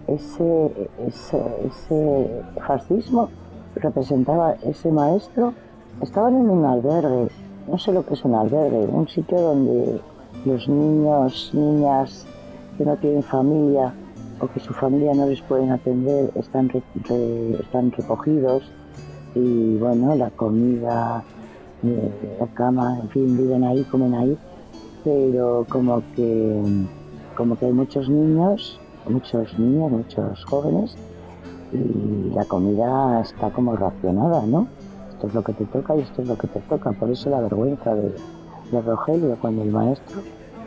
Ese, 0.07 0.91
ese, 1.07 2.43
fascismo 2.67 3.29
representaba 3.75 4.53
ese 4.63 4.91
maestro. 4.93 5.55
Estaban 6.01 6.35
en 6.37 6.51
un 6.51 6.65
albergue, 6.65 7.29
no 7.69 7.79
sé 7.79 7.93
lo 7.93 8.05
que 8.05 8.15
es 8.15 8.25
un 8.25 8.35
albergue, 8.35 8.87
un 8.87 9.09
sitio 9.09 9.41
donde 9.41 10.01
los 10.45 10.69
niños, 10.69 11.51
niñas 11.55 12.27
que 12.77 12.85
no 12.85 12.97
tienen 12.97 13.23
familia 13.23 13.95
o 14.41 14.47
que 14.49 14.61
su 14.61 14.75
familia 14.75 15.15
no 15.15 15.27
les 15.27 15.41
pueden 15.43 15.71
atender 15.71 16.31
están, 16.35 16.71
están 17.61 17.93
recogidos 17.93 18.65
y 19.35 19.77
bueno, 19.79 20.15
la 20.15 20.31
comida, 20.31 21.23
la 22.41 22.47
cama, 22.55 22.99
en 23.01 23.09
fin, 23.11 23.37
viven 23.37 23.65
ahí, 23.65 23.83
comen 23.85 24.15
ahí, 24.15 24.39
pero 25.03 25.67
como 25.69 26.03
que, 26.15 26.63
como 27.37 27.57
que 27.57 27.67
hay 27.67 27.73
muchos 27.73 28.09
niños, 28.09 28.79
muchos 29.09 29.59
niños, 29.59 29.91
muchos 29.91 30.45
jóvenes, 30.45 30.97
y 31.73 32.31
la 32.33 32.45
comida 32.45 33.21
está 33.21 33.51
como 33.51 33.75
racionada, 33.75 34.47
¿no? 34.47 34.69
Esto 35.15 35.29
es 35.29 35.35
lo 35.35 35.43
que 35.43 35.53
te 35.53 35.65
toca 35.67 35.97
y 35.97 36.01
esto 36.01 36.23
es 36.23 36.29
lo 36.29 36.37
que 36.37 36.49
te 36.49 36.61
toca. 36.61 36.93
Por 36.93 37.11
eso 37.11 37.31
la 37.31 37.41
vergüenza 37.41 37.95
de, 37.95 38.15
Rogelio, 38.73 39.37
cuando 39.41 39.63
el 39.63 39.71
maestro 39.71 40.21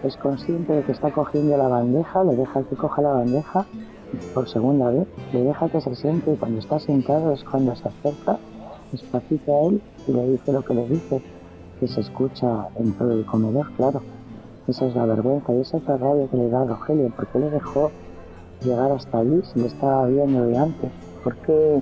es 0.04 0.16
consciente 0.18 0.74
de 0.74 0.84
que 0.84 0.94
está 0.94 1.12
cogiendo 1.12 1.58
la 1.58 1.68
bandeja, 1.68 2.24
le 2.24 2.36
deja 2.36 2.64
que 2.64 2.76
coja 2.76 3.02
la 3.02 3.12
bandeja 3.12 3.66
por 4.34 4.48
segunda 4.48 4.90
vez, 4.90 5.08
le 5.34 5.44
deja 5.44 5.68
que 5.68 5.82
se 5.82 5.94
siente 5.96 6.32
y 6.32 6.38
cuando 6.38 6.60
está 6.60 6.80
sentado 6.80 7.34
es 7.34 7.44
cuando 7.44 7.76
se 7.76 7.90
acerca 7.90 8.38
despacito 8.92 9.54
a 9.54 9.68
él 9.68 9.82
y 10.08 10.14
le 10.14 10.30
dice 10.30 10.54
lo 10.54 10.64
que 10.64 10.74
le 10.74 10.88
dice, 10.88 11.22
que 11.80 11.88
se 11.88 12.00
escucha 12.00 12.70
en 12.78 12.94
todo 12.94 13.12
el 13.12 13.26
comedor, 13.26 13.70
claro. 13.76 14.02
Esa 14.68 14.86
es 14.86 14.96
la 14.96 15.06
vergüenza 15.06 15.54
y 15.54 15.62
esa 15.62 15.78
es 15.78 15.84
la 15.84 15.98
rabia 15.98 16.28
que 16.28 16.38
le 16.38 16.50
da 16.50 16.62
a 16.62 16.66
Rogelio, 16.66 17.12
porque 17.16 17.40
le 17.40 17.50
dejó 17.50 17.92
llegar 18.64 18.92
hasta 18.92 19.20
allí 19.20 19.42
si 19.54 19.60
le 19.60 19.68
estaba 19.68 20.08
viendo 20.08 20.46
de 20.46 20.58
antes? 20.58 20.92
¿Por 21.24 21.36
qué 21.38 21.82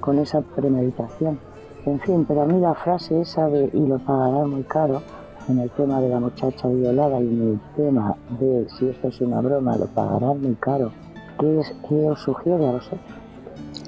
con 0.00 0.18
esa 0.18 0.40
premeditación? 0.40 1.38
En 1.86 2.00
fin, 2.00 2.24
pero 2.26 2.42
a 2.42 2.46
mí 2.46 2.58
la 2.60 2.74
frase 2.74 3.20
esa 3.20 3.46
de 3.48 3.70
y 3.72 3.86
lo 3.86 3.98
pagará 3.98 4.46
muy 4.46 4.62
caro, 4.62 5.02
en 5.48 5.58
el 5.58 5.70
tema 5.70 6.00
de 6.00 6.08
la 6.08 6.20
muchacha 6.20 6.68
violada 6.68 7.20
y 7.20 7.28
en 7.28 7.42
el 7.42 7.60
tema 7.76 8.16
de 8.40 8.66
si 8.70 8.88
esto 8.88 9.08
es 9.08 9.20
una 9.20 9.40
broma, 9.40 9.76
lo 9.76 9.86
pagarán 9.86 10.40
muy 10.40 10.54
caro, 10.54 10.92
¿qué, 11.38 11.60
es, 11.60 11.74
os 11.90 12.20
sugiere 12.20 12.66
a 12.66 12.72
vosotros? 12.72 13.00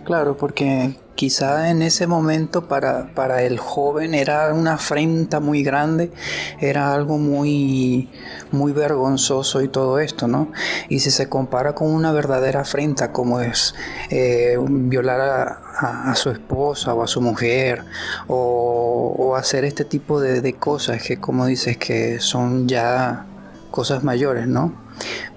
Claro, 0.06 0.36
porque 0.36 0.94
quizá 1.16 1.68
en 1.68 1.82
ese 1.82 2.06
momento 2.06 2.68
para, 2.68 3.12
para 3.12 3.42
el 3.42 3.58
joven 3.58 4.14
era 4.14 4.54
una 4.54 4.74
afrenta 4.74 5.40
muy 5.40 5.64
grande, 5.64 6.12
era 6.60 6.94
algo 6.94 7.18
muy, 7.18 8.08
muy 8.52 8.70
vergonzoso 8.70 9.62
y 9.62 9.68
todo 9.68 9.98
esto, 9.98 10.28
¿no? 10.28 10.52
Y 10.88 11.00
si 11.00 11.10
se 11.10 11.28
compara 11.28 11.74
con 11.74 11.92
una 11.92 12.12
verdadera 12.12 12.60
afrenta 12.60 13.10
como 13.10 13.40
es 13.40 13.74
eh, 14.10 14.56
violar 14.60 15.58
a, 15.80 16.14
su 16.14 16.30
esposa 16.30 16.94
o 16.94 17.02
a 17.02 17.08
su 17.08 17.20
mujer 17.20 17.82
o, 18.28 19.12
o 19.18 19.34
hacer 19.34 19.64
este 19.64 19.84
tipo 19.84 20.20
de, 20.20 20.40
de 20.40 20.52
cosas 20.52 21.02
que 21.02 21.18
como 21.18 21.46
dices 21.46 21.78
que 21.78 22.20
son 22.20 22.68
ya 22.68 23.26
cosas 23.72 24.04
mayores, 24.04 24.46
¿no? 24.46 24.85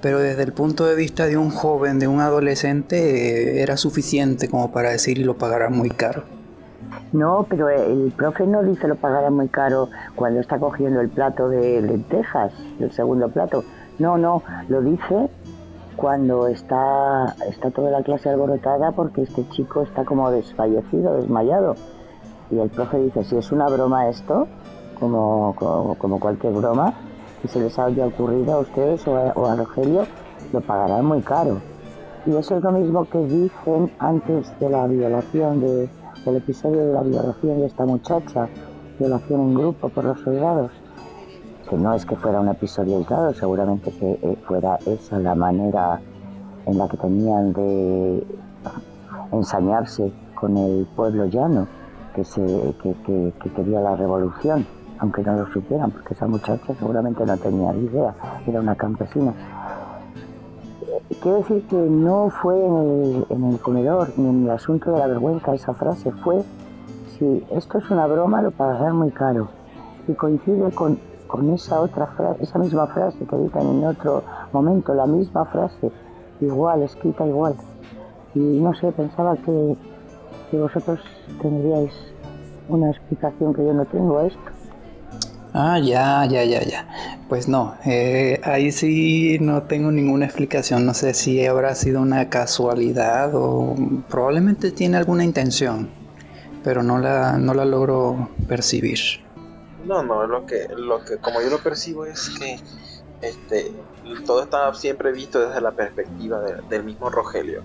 Pero 0.02 0.20
desde 0.20 0.44
el 0.44 0.54
punto 0.54 0.86
de 0.86 0.96
vista 0.96 1.26
de 1.26 1.38
un 1.38 1.50
joven, 1.50 2.00
de 2.00 2.08
un 2.08 2.20
adolescente, 2.20 2.98
eh, 2.98 3.62
era 3.62 3.78
suficiente 3.78 4.50
como 4.50 4.72
para 4.72 4.92
decir 4.92 5.18
lo 5.26 5.38
pagará 5.38 5.70
muy 5.70 5.90
caro. 5.90 6.24
No, 7.12 7.46
pero 7.50 7.70
el 7.70 8.14
profe 8.16 8.46
no 8.46 8.64
dice 8.64 8.88
lo 8.88 8.96
pagará 8.96 9.30
muy 9.30 9.48
caro 9.48 9.90
cuando 10.16 10.40
está 10.40 10.60
cogiendo 10.60 11.02
el 11.02 11.10
plato 11.10 11.50
de 11.50 11.82
lentejas, 11.82 12.54
el 12.80 12.92
segundo 12.92 13.30
plato. 13.30 13.64
No, 13.98 14.18
no, 14.18 14.44
lo 14.70 14.82
dice 14.82 15.30
cuando 15.96 16.48
está, 16.48 17.36
está 17.50 17.72
toda 17.72 17.92
la 17.92 18.04
clase 18.04 18.30
alborotada 18.30 18.92
porque 18.94 19.24
este 19.24 19.48
chico 19.50 19.82
está 19.82 20.06
como 20.06 20.32
desfallecido, 20.32 21.16
desmayado. 21.16 21.76
Y 22.52 22.60
el 22.60 22.70
profe 22.70 23.00
dice, 23.00 23.24
si 23.26 23.36
es 23.38 23.52
una 23.52 23.68
broma 23.68 24.08
esto, 24.08 24.48
como, 25.00 25.54
como, 25.58 25.96
como 25.96 26.20
cualquier 26.20 26.54
broma, 26.54 26.94
si 27.42 27.48
se 27.48 27.60
les 27.60 27.78
haya 27.80 28.08
ocurrido 28.08 28.54
a 28.54 28.60
ustedes 28.60 29.08
o 29.08 29.46
a, 29.46 29.56
Rogelio, 29.56 30.06
lo 30.52 30.62
pagarán 30.62 31.06
muy 31.06 31.22
caro. 31.22 31.62
Y 32.26 32.36
eso 32.36 32.58
es 32.58 32.64
lo 32.64 32.72
mismo 32.72 33.06
que 33.06 33.20
dicen 33.20 33.92
antes 34.00 34.52
de 34.60 34.70
la 34.70 34.88
violación, 34.88 35.62
de, 35.62 35.90
del 36.26 36.36
episodio 36.36 36.86
de 36.86 36.94
la 36.94 37.02
violación 37.02 37.60
de 37.60 37.66
esta 37.66 37.86
muchacha, 37.86 38.50
violación 39.00 39.42
en 39.42 39.54
grupo 39.54 39.90
por 39.90 40.04
los 40.04 40.20
soldados. 40.20 40.72
Que 41.70 41.78
no 41.78 41.94
es 41.94 42.06
que 42.06 42.16
fuera 42.16 42.42
un 42.42 42.50
episodio 42.50 42.98
aislado, 42.98 43.34
seguramente 43.34 43.92
que 43.92 44.20
eh, 44.22 44.38
fuera 44.48 44.78
esa 44.86 45.20
la 45.20 45.36
manera 45.36 46.02
en 46.66 46.78
la 46.78 46.88
que 46.90 46.98
tenían 46.98 47.54
de 47.54 48.24
ensañarse 49.32 50.12
con 50.36 50.58
el 50.58 50.88
pueblo 50.96 51.26
llano 51.26 51.68
que, 52.16 52.26
se, 52.26 52.42
que, 52.82 53.34
que 53.42 53.50
quería 53.54 53.80
la 53.82 53.96
revolución 53.96 54.66
aunque 55.00 55.24
no 55.24 55.34
lo 55.34 55.48
supieran, 55.48 55.92
porque 55.92 56.14
esa 56.14 56.28
muchacha 56.28 56.74
seguramente 56.76 57.26
no 57.26 57.38
tenía 57.38 57.74
idea, 57.74 58.14
era 58.46 58.60
una 58.60 58.76
campesina. 58.76 59.34
Quiero 61.22 61.38
decir 61.40 61.66
que 61.68 61.76
no 61.76 62.30
fue 62.30 62.56
en 62.64 63.26
el, 63.44 63.60
comedor 63.60 64.10
ni 64.18 64.30
en 64.30 64.44
el 64.46 64.52
asunto 64.52 64.92
de 64.92 65.00
la 65.00 65.08
vergüenza 65.08 65.54
esa 65.54 65.74
frase, 65.74 66.12
fue 66.12 66.44
si 67.18 67.46
esto 67.52 67.78
es 67.80 67.90
una 67.90 68.08
broma 68.08 68.42
lo 68.42 68.52
pagarán 68.52 68.98
muy 68.98 69.12
caro. 69.12 69.50
Y 70.08 70.14
coincide 70.14 70.72
con, 70.72 71.00
con 71.28 71.50
esa 71.54 71.80
otra 71.82 72.08
frase, 72.08 72.44
esa 72.44 72.60
misma 72.60 72.88
frase 72.88 73.26
que 73.26 73.38
dicen 73.38 73.62
en 73.62 73.86
otro 73.86 74.24
momento, 74.54 74.94
la 74.94 75.06
misma 75.06 75.46
frase, 75.46 75.92
igual, 76.42 76.84
escrita 76.84 77.26
igual. 77.26 77.56
Y 78.36 78.40
no 78.40 78.74
sé, 78.74 78.92
pensaba 78.92 79.36
que, 79.38 79.78
que 80.52 80.60
vosotros 80.60 81.00
tendríais 81.42 81.94
una 82.70 82.92
explicación 82.92 83.54
que 83.54 83.66
yo 83.66 83.74
no 83.74 83.86
tengo 83.86 84.20
a 84.20 84.28
esto. 84.28 84.59
Ah, 85.54 85.80
ya, 85.80 86.26
ya, 86.26 86.44
ya, 86.44 86.62
ya. 86.62 86.88
Pues 87.28 87.48
no, 87.48 87.76
eh, 87.86 88.40
ahí 88.44 88.72
sí 88.72 89.38
no 89.42 89.64
tengo 89.64 89.92
ninguna 89.92 90.26
explicación. 90.26 90.86
No 90.86 90.94
sé 90.94 91.14
si 91.14 91.46
habrá 91.46 91.74
sido 91.76 92.02
una 92.02 92.30
casualidad 92.30 93.32
o 93.34 93.76
probablemente 94.10 94.72
tiene 94.72 94.98
alguna 94.98 95.24
intención, 95.24 95.90
pero 96.64 96.84
no 96.84 97.00
la, 97.00 97.38
no 97.38 97.54
la 97.54 97.66
logro 97.66 98.30
percibir. 98.48 99.00
No, 99.86 100.04
no, 100.04 100.28
lo 100.28 100.46
que, 100.46 100.68
lo 100.76 101.04
que, 101.04 101.18
como 101.18 101.42
yo 101.42 101.50
lo 101.50 101.60
percibo 101.60 102.06
es 102.06 102.30
que 102.38 102.60
este, 103.22 103.72
todo 104.26 104.44
está 104.44 104.72
siempre 104.74 105.12
visto 105.12 105.40
desde 105.40 105.62
la 105.62 105.72
perspectiva 105.72 106.42
del 106.70 106.84
mismo 106.84 107.10
Rogelio. 107.10 107.64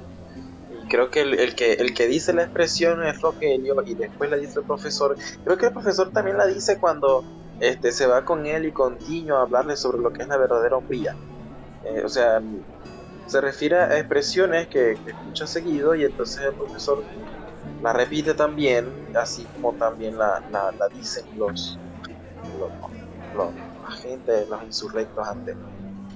Y 0.82 0.88
creo 0.88 1.10
que 1.10 1.20
el, 1.20 1.54
que 1.54 1.74
el 1.74 1.92
que 1.92 2.06
dice 2.06 2.32
la 2.32 2.44
expresión 2.44 3.04
es 3.04 3.20
Rogelio 3.20 3.76
y 3.84 3.94
después 3.94 4.30
la 4.30 4.36
dice 4.36 4.60
el 4.60 4.64
profesor. 4.64 5.16
Creo 5.44 5.58
que 5.58 5.66
el 5.66 5.72
profesor 5.72 6.10
también 6.12 6.38
la 6.38 6.46
dice 6.46 6.78
cuando 6.78 7.24
este, 7.68 7.92
se 7.92 8.06
va 8.06 8.24
con 8.24 8.44
él 8.46 8.66
y 8.66 8.72
con 8.72 8.98
Tiño 8.98 9.36
a 9.36 9.42
hablarle 9.42 9.76
sobre 9.76 9.98
lo 9.98 10.12
que 10.12 10.22
es 10.22 10.28
la 10.28 10.36
verdadera 10.36 10.76
hombría. 10.76 11.16
Eh, 11.84 12.02
o 12.04 12.08
sea, 12.08 12.42
se 13.26 13.40
refiere 13.40 13.76
a 13.76 13.98
expresiones 13.98 14.68
que, 14.68 14.92
escucha 14.92 15.46
seguido 15.46 15.94
y 15.94 16.04
entonces 16.04 16.44
el 16.44 16.54
profesor 16.54 17.02
la 17.82 17.92
repite 17.92 18.34
también, 18.34 18.86
así 19.16 19.44
como 19.44 19.72
también 19.72 20.18
la, 20.18 20.42
la, 20.50 20.88
dicen 20.88 21.24
los, 21.38 21.78
los, 23.34 23.50
agentes, 23.86 24.48
los 24.48 24.62
insurrectos 24.62 25.26
ante 25.26 25.54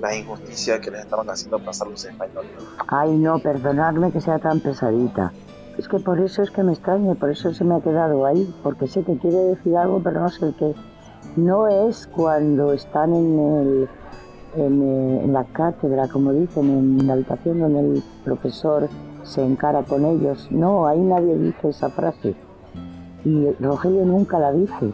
la 0.00 0.14
injusticia 0.14 0.80
que 0.80 0.90
les 0.90 1.00
estaban 1.00 1.28
haciendo 1.28 1.58
pasar 1.58 1.88
los 1.88 2.04
españoles. 2.04 2.52
Ay, 2.86 3.10
no, 3.10 3.38
perdonadme 3.38 4.12
que 4.12 4.20
sea 4.20 4.38
tan 4.38 4.60
pesadita. 4.60 5.32
Es 5.76 5.88
que 5.88 5.98
por 5.98 6.20
eso 6.20 6.42
es 6.42 6.50
que 6.50 6.62
me 6.62 6.72
extraña, 6.72 7.14
por 7.14 7.30
eso 7.30 7.54
se 7.54 7.64
me 7.64 7.76
ha 7.76 7.80
quedado 7.80 8.26
ahí, 8.26 8.52
porque 8.62 8.86
sé 8.86 9.02
que 9.04 9.16
quiere 9.18 9.38
decir 9.38 9.76
algo, 9.76 10.02
pero 10.02 10.20
no 10.20 10.28
sé 10.28 10.52
qué 10.58 10.74
no 11.36 11.68
es 11.68 12.06
cuando 12.06 12.72
están 12.72 13.14
en, 13.14 13.38
el, 13.38 13.88
eh, 14.56 15.20
en, 15.24 15.32
la 15.32 15.44
cátedra, 15.44 16.08
como 16.08 16.32
dicen, 16.32 16.68
en 16.70 17.06
la 17.06 17.14
habitación 17.14 17.60
donde 17.60 17.80
el 17.80 18.02
profesor 18.24 18.88
se 19.22 19.44
encara 19.44 19.82
con 19.82 20.04
ellos. 20.04 20.48
No, 20.50 20.86
ahí 20.86 21.00
nadie 21.00 21.36
dice 21.36 21.68
esa 21.70 21.90
frase. 21.90 22.34
Y 23.24 23.50
Rogelio 23.60 24.04
nunca 24.04 24.38
la 24.38 24.52
dice, 24.52 24.92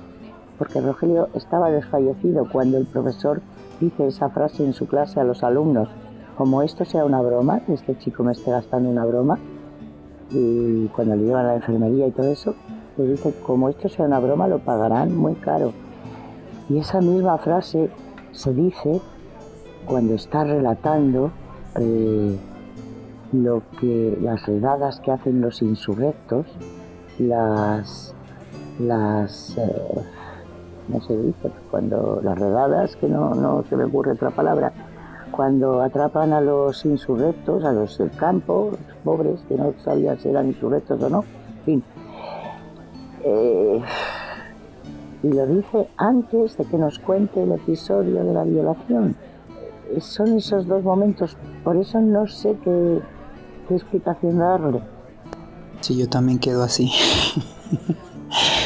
porque 0.58 0.80
Rogelio 0.80 1.28
estaba 1.34 1.70
desfallecido 1.70 2.48
cuando 2.50 2.78
el 2.78 2.86
profesor 2.86 3.42
dice 3.80 4.06
esa 4.06 4.30
frase 4.30 4.64
en 4.64 4.72
su 4.72 4.86
clase 4.86 5.20
a 5.20 5.24
los 5.24 5.42
alumnos. 5.44 5.88
Como 6.36 6.62
esto 6.62 6.84
sea 6.84 7.04
una 7.04 7.20
broma, 7.20 7.62
este 7.68 7.96
chico 7.96 8.24
me 8.24 8.32
esté 8.32 8.50
gastando 8.50 8.88
una 8.88 9.04
broma, 9.04 9.38
y 10.30 10.86
cuando 10.88 11.16
le 11.16 11.24
llevan 11.24 11.46
a 11.46 11.48
la 11.48 11.54
enfermería 11.56 12.06
y 12.06 12.10
todo 12.10 12.26
eso, 12.26 12.54
le 12.96 13.08
dice, 13.08 13.34
como 13.46 13.68
esto 13.68 13.88
sea 13.88 14.06
una 14.06 14.18
broma, 14.18 14.48
lo 14.48 14.58
pagarán 14.58 15.16
muy 15.16 15.34
caro. 15.34 15.72
Y 16.68 16.78
esa 16.78 17.00
misma 17.00 17.38
frase 17.38 17.90
se 18.32 18.52
dice 18.52 19.00
cuando 19.86 20.14
está 20.14 20.44
relatando 20.44 21.30
eh, 21.78 22.38
lo 23.32 23.62
que 23.80 24.16
las 24.20 24.46
redadas 24.46 25.00
que 25.00 25.12
hacen 25.12 25.40
los 25.40 25.60
insurrectos, 25.62 26.46
las 27.18 28.14
las 28.78 29.56
eh, 29.56 31.00
se 31.06 31.16
dice 31.16 31.50
cuando 31.70 32.20
las 32.22 32.38
redadas 32.38 32.96
que 32.96 33.08
no, 33.08 33.34
no 33.34 33.64
se 33.68 33.76
me 33.76 33.84
ocurre 33.84 34.12
otra 34.12 34.30
palabra 34.30 34.72
cuando 35.34 35.82
atrapan 35.82 36.32
a 36.32 36.40
los 36.40 36.84
insurrectos, 36.84 37.64
a 37.64 37.72
los 37.72 37.98
del 37.98 38.10
campo, 38.12 38.70
los 38.70 38.96
pobres 39.02 39.40
que 39.48 39.56
no 39.56 39.74
sabían 39.82 40.18
si 40.20 40.28
eran 40.28 40.46
insurrectos 40.46 41.02
o 41.02 41.10
no, 41.10 41.24
en 41.58 41.64
fin. 41.64 41.84
Eh, 43.24 43.82
y 45.24 45.32
lo 45.32 45.46
dice 45.46 45.88
antes 45.96 46.58
de 46.58 46.66
que 46.66 46.76
nos 46.76 46.98
cuente 46.98 47.42
el 47.42 47.52
episodio 47.52 48.22
de 48.24 48.34
la 48.34 48.44
violación. 48.44 49.16
Son 49.98 50.36
esos 50.36 50.66
dos 50.66 50.82
momentos, 50.84 51.36
por 51.62 51.76
eso 51.76 51.98
no 52.00 52.26
sé 52.26 52.56
qué, 52.62 53.00
explicación 53.70 54.38
darle. 54.38 54.82
Sí, 55.80 55.96
yo 55.96 56.08
también 56.08 56.38
quedo 56.38 56.62
así. 56.62 56.90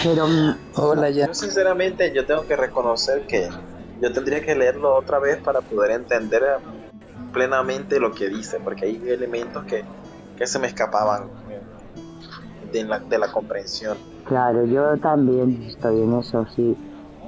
Pero, 0.03 0.27
Hola, 0.77 1.11
ya. 1.11 1.29
Yo 1.29 1.35
sinceramente 1.35 2.13
yo 2.13 2.27
tengo 2.27 2.45
que 2.45 2.57
reconocer 2.57 3.27
que 3.29 3.49
yo 4.01 4.13
tendría 4.13 4.45
que 4.45 4.57
leerlo 4.57 4.97
otra 4.97 5.21
vez 5.21 5.37
para 5.37 5.61
poder 5.61 5.93
entender 5.93 6.43
plenamente 7.33 8.01
lo 8.01 8.13
que 8.13 8.29
dice, 8.29 8.59
porque 8.59 8.87
hay 8.87 9.03
elementos 9.07 9.65
que, 9.65 9.85
que 10.37 10.47
se 10.47 10.59
me 10.59 10.67
escapaban 10.67 11.31
de 12.73 13.19
la, 13.19 13.33
comprensión. 13.33 13.97
Claro, 14.27 14.65
yo 14.65 14.97
también 14.99 15.63
estoy 15.67 16.03
en 16.03 16.15
eso, 16.19 16.47
sí. 16.55 16.77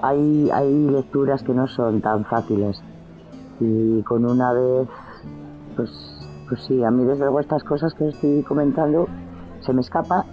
Hay, 0.03 0.51
hay 0.53 0.73
lecturas 0.89 1.43
que 1.43 1.53
no 1.53 1.67
son 1.67 2.01
tan 2.01 2.25
fáciles. 2.25 2.81
Y 3.61 4.03
con 4.03 4.25
una 4.25 4.53
vez, 4.53 4.89
pues, 5.77 5.91
pues 6.49 6.63
sí, 6.63 6.83
a 6.83 6.91
mí 6.91 7.05
desde 7.05 7.21
luego 7.21 7.41
estas 7.41 7.63
cosas 7.65 7.95
que 7.95 8.09
estoy 8.09 8.43
comentando 8.43 9.07
se 9.61 9.75
me 9.75 9.83
escapa 9.83 10.25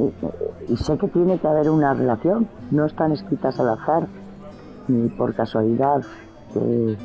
y, 0.69 0.77
sé 0.77 0.97
que 0.97 1.07
tiene 1.07 1.37
que 1.37 1.47
haber 1.47 1.69
una 1.69 1.93
relación. 1.93 2.47
No 2.71 2.85
están 2.85 3.11
escritas 3.11 3.59
al 3.59 3.69
azar, 3.69 4.07
ni 4.87 5.09
por 5.09 5.33
casualidad 5.35 6.01
que 6.53 6.97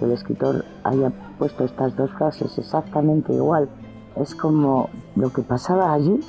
el 0.00 0.12
escritor 0.12 0.64
haya 0.84 1.12
puesto 1.38 1.64
estas 1.64 1.96
dos 1.96 2.10
frases 2.12 2.58
exactamente 2.58 3.32
igual. 3.32 3.68
Es 4.16 4.34
como 4.34 4.90
lo 5.14 5.30
que 5.32 5.42
pasaba 5.42 5.92
allí 5.92 6.20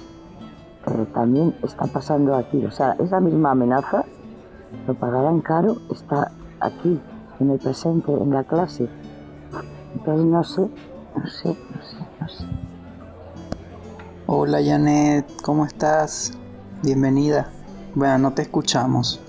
eh, 0.87 1.07
también 1.13 1.55
está 1.63 1.85
pasando 1.85 2.35
aquí. 2.35 2.65
O 2.65 2.71
sea, 2.71 2.95
esa 2.99 3.19
misma 3.19 3.51
amenaza, 3.51 4.05
lo 4.87 4.93
pagarán 4.93 5.41
caro, 5.41 5.77
está 5.91 6.31
aquí, 6.59 6.99
en 7.39 7.49
el 7.51 7.59
presente, 7.59 8.11
en 8.11 8.31
la 8.31 8.43
clase. 8.43 8.89
Entonces 9.95 10.25
no 10.25 10.43
sé, 10.43 10.61
no 11.15 11.27
sé, 11.27 11.49
no 11.49 11.81
sé, 11.81 11.97
no 12.21 12.29
sé. 12.29 12.45
Hola 14.27 14.59
Janet, 14.63 15.25
¿cómo 15.41 15.65
estás? 15.65 16.37
Bienvenida. 16.83 17.49
Bueno, 17.95 18.17
no 18.19 18.33
te 18.33 18.43
escuchamos. 18.43 19.19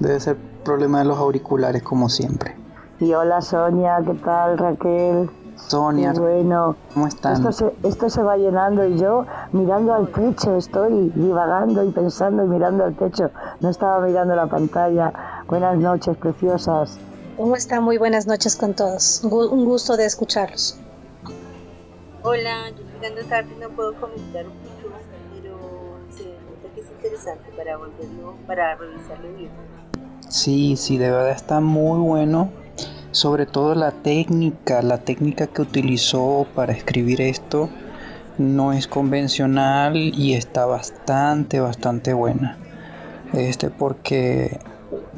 Debe 0.00 0.20
ser 0.20 0.36
problema 0.64 1.00
de 1.00 1.06
los 1.06 1.18
auriculares 1.18 1.82
como 1.82 2.08
siempre. 2.08 2.56
Y 3.00 3.12
hola 3.12 3.40
Sonia, 3.40 3.98
¿qué 4.04 4.14
tal 4.14 4.58
Raquel? 4.58 5.30
Sonia, 5.66 6.12
bueno. 6.12 6.76
¿cómo 6.94 7.06
están? 7.06 7.34
Esto 7.34 7.52
se, 7.52 7.72
esto 7.82 8.08
se 8.08 8.22
va 8.22 8.36
llenando 8.36 8.86
y 8.86 8.98
yo 8.98 9.26
mirando 9.52 9.92
al 9.92 10.08
techo, 10.08 10.56
estoy 10.56 11.10
divagando 11.14 11.84
y 11.84 11.90
pensando 11.90 12.44
y 12.44 12.48
mirando 12.48 12.84
al 12.84 12.94
techo. 12.94 13.30
No 13.60 13.68
estaba 13.68 14.00
mirando 14.06 14.34
la 14.34 14.46
pantalla. 14.46 15.12
Buenas 15.48 15.76
noches, 15.76 16.16
preciosas. 16.16 16.98
¿Cómo 17.36 17.54
están? 17.56 17.84
Muy 17.84 17.98
buenas 17.98 18.26
noches 18.26 18.56
con 18.56 18.74
todos. 18.74 19.22
Un 19.24 19.64
gusto 19.64 19.96
de 19.96 20.06
escucharlos. 20.06 20.78
Hola, 22.22 22.70
yo 22.70 22.84
llegando 22.94 23.22
tarde 23.28 23.50
no 23.60 23.68
puedo 23.70 23.94
comentar 23.94 24.44
mucho, 24.44 24.94
pero 25.34 25.56
se 26.10 26.24
nota 26.24 26.74
que 26.74 26.80
es 26.80 26.90
interesante 26.90 27.50
para 27.56 27.76
volverlo, 27.76 28.34
para 28.46 28.74
revisarlo 28.74 29.32
bien. 29.36 29.50
Sí, 30.28 30.76
sí, 30.76 30.98
de 30.98 31.10
verdad 31.10 31.30
está 31.30 31.60
muy 31.60 32.00
bueno. 32.00 32.50
Sobre 33.10 33.46
todo 33.46 33.74
la 33.74 33.90
técnica, 33.90 34.82
la 34.82 34.98
técnica 34.98 35.46
que 35.46 35.62
utilizó 35.62 36.46
para 36.54 36.72
escribir 36.72 37.20
esto 37.20 37.68
no 38.38 38.72
es 38.72 38.86
convencional 38.86 39.96
y 39.96 40.34
está 40.34 40.66
bastante, 40.66 41.60
bastante 41.60 42.12
buena. 42.12 42.58
Este, 43.32 43.70
porque 43.70 44.58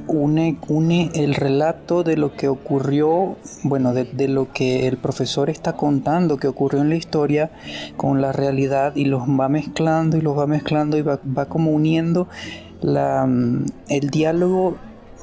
une, 0.07 0.59
une 0.69 1.11
el 1.15 1.35
relato 1.35 2.03
de 2.03 2.17
lo 2.17 2.35
que 2.35 2.49
ocurrió, 2.49 3.37
bueno, 3.63 3.93
de, 3.93 4.05
de 4.05 4.29
lo 4.29 4.53
que 4.53 4.89
el 4.89 4.97
profesor 4.97 5.51
está 5.51 5.75
contando 5.75 6.39
que 6.39 6.49
ocurrió 6.49 6.81
en 6.81 6.89
la 6.89 6.97
historia 6.97 7.51
con 7.97 8.21
la 8.21 8.33
realidad 8.33 8.97
y 8.97 9.05
los 9.05 9.23
va 9.23 9.49
mezclando 9.49 10.17
y 10.17 10.21
los 10.21 10.37
va 10.37 10.47
mezclando 10.47 10.97
y 10.97 11.03
va, 11.03 11.21
va 11.37 11.47
como 11.47 11.71
uniendo 11.71 12.29
la, 12.81 13.27
mm, 13.27 13.67
el 13.89 14.11
diálogo 14.11 14.77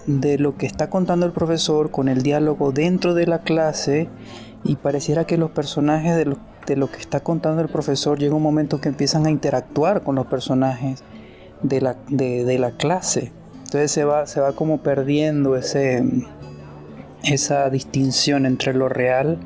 de 0.08 0.40
lo 0.40 0.58
que 0.58 0.66
está 0.66 0.90
contando 0.90 1.26
el 1.26 1.34
profesor 1.34 1.92
con 1.92 2.08
el 2.08 2.24
diálogo 2.24 2.72
dentro 2.72 3.14
de 3.14 3.28
la 3.28 3.40
clase 3.44 4.10
y 4.64 4.78
pareciera 4.78 5.26
que 5.26 5.38
los 5.38 5.52
personajes 5.52 6.16
de 6.16 6.26
lo, 6.26 6.38
de 6.66 6.78
lo 6.78 6.90
que 6.90 7.00
está 7.00 7.20
contando 7.20 7.62
el 7.62 7.68
profesor 7.68 8.18
llega 8.18 8.34
un 8.34 8.42
momento 8.42 8.82
que 8.82 8.90
empiezan 8.90 9.26
a 9.26 9.30
interactuar 9.30 10.04
con 10.04 10.16
los 10.16 10.26
personajes 10.28 11.04
de 11.62 11.82
la, 11.82 11.98
de, 12.08 12.46
de 12.46 12.58
la 12.58 12.72
clase. 12.72 13.32
Entonces 13.66 13.92
se 13.92 14.06
va, 14.06 14.26
se 14.28 14.40
va 14.40 14.54
como 14.54 14.80
perdiendo 14.80 15.58
ese, 15.58 16.04
esa 17.24 17.70
distinción 17.70 18.46
entre 18.46 18.74
lo 18.74 18.88
real 18.88 19.40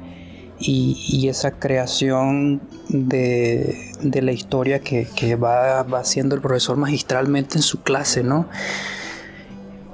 y, 0.59 0.95
y 1.09 1.27
esa 1.27 1.51
creación 1.51 2.61
de, 2.89 3.91
de 4.03 4.21
la 4.21 4.31
historia 4.31 4.79
que, 4.79 5.07
que 5.15 5.35
va, 5.35 5.81
va 5.83 5.99
haciendo 5.99 6.35
el 6.35 6.41
profesor 6.41 6.77
magistralmente 6.77 7.57
en 7.57 7.63
su 7.63 7.81
clase, 7.81 8.23
¿no? 8.23 8.47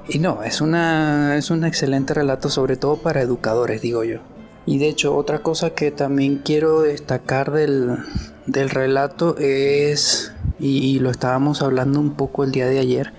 Y 0.08 0.20
no, 0.20 0.42
es, 0.42 0.62
una, 0.62 1.36
es 1.36 1.50
un 1.50 1.64
excelente 1.64 2.14
relato, 2.14 2.48
sobre 2.48 2.76
todo 2.76 2.96
para 2.96 3.20
educadores, 3.20 3.82
digo 3.82 4.04
yo. 4.04 4.20
Y 4.64 4.78
de 4.78 4.88
hecho, 4.88 5.14
otra 5.14 5.40
cosa 5.40 5.70
que 5.70 5.90
también 5.90 6.40
quiero 6.42 6.80
destacar 6.80 7.52
del, 7.52 7.98
del 8.46 8.70
relato 8.70 9.36
es, 9.38 10.32
y, 10.58 10.98
lo 11.00 11.10
estábamos 11.10 11.60
hablando 11.60 12.00
un 12.00 12.14
poco 12.14 12.44
el 12.44 12.52
día 12.52 12.66
de 12.66 12.78
ayer, 12.78 13.12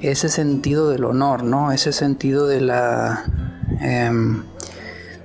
ese 0.00 0.28
sentido 0.28 0.90
del 0.90 1.04
honor, 1.04 1.44
¿no? 1.44 1.72
Ese 1.72 1.92
sentido 1.92 2.46
de 2.46 2.60
la, 2.60 3.24
em, 3.80 4.44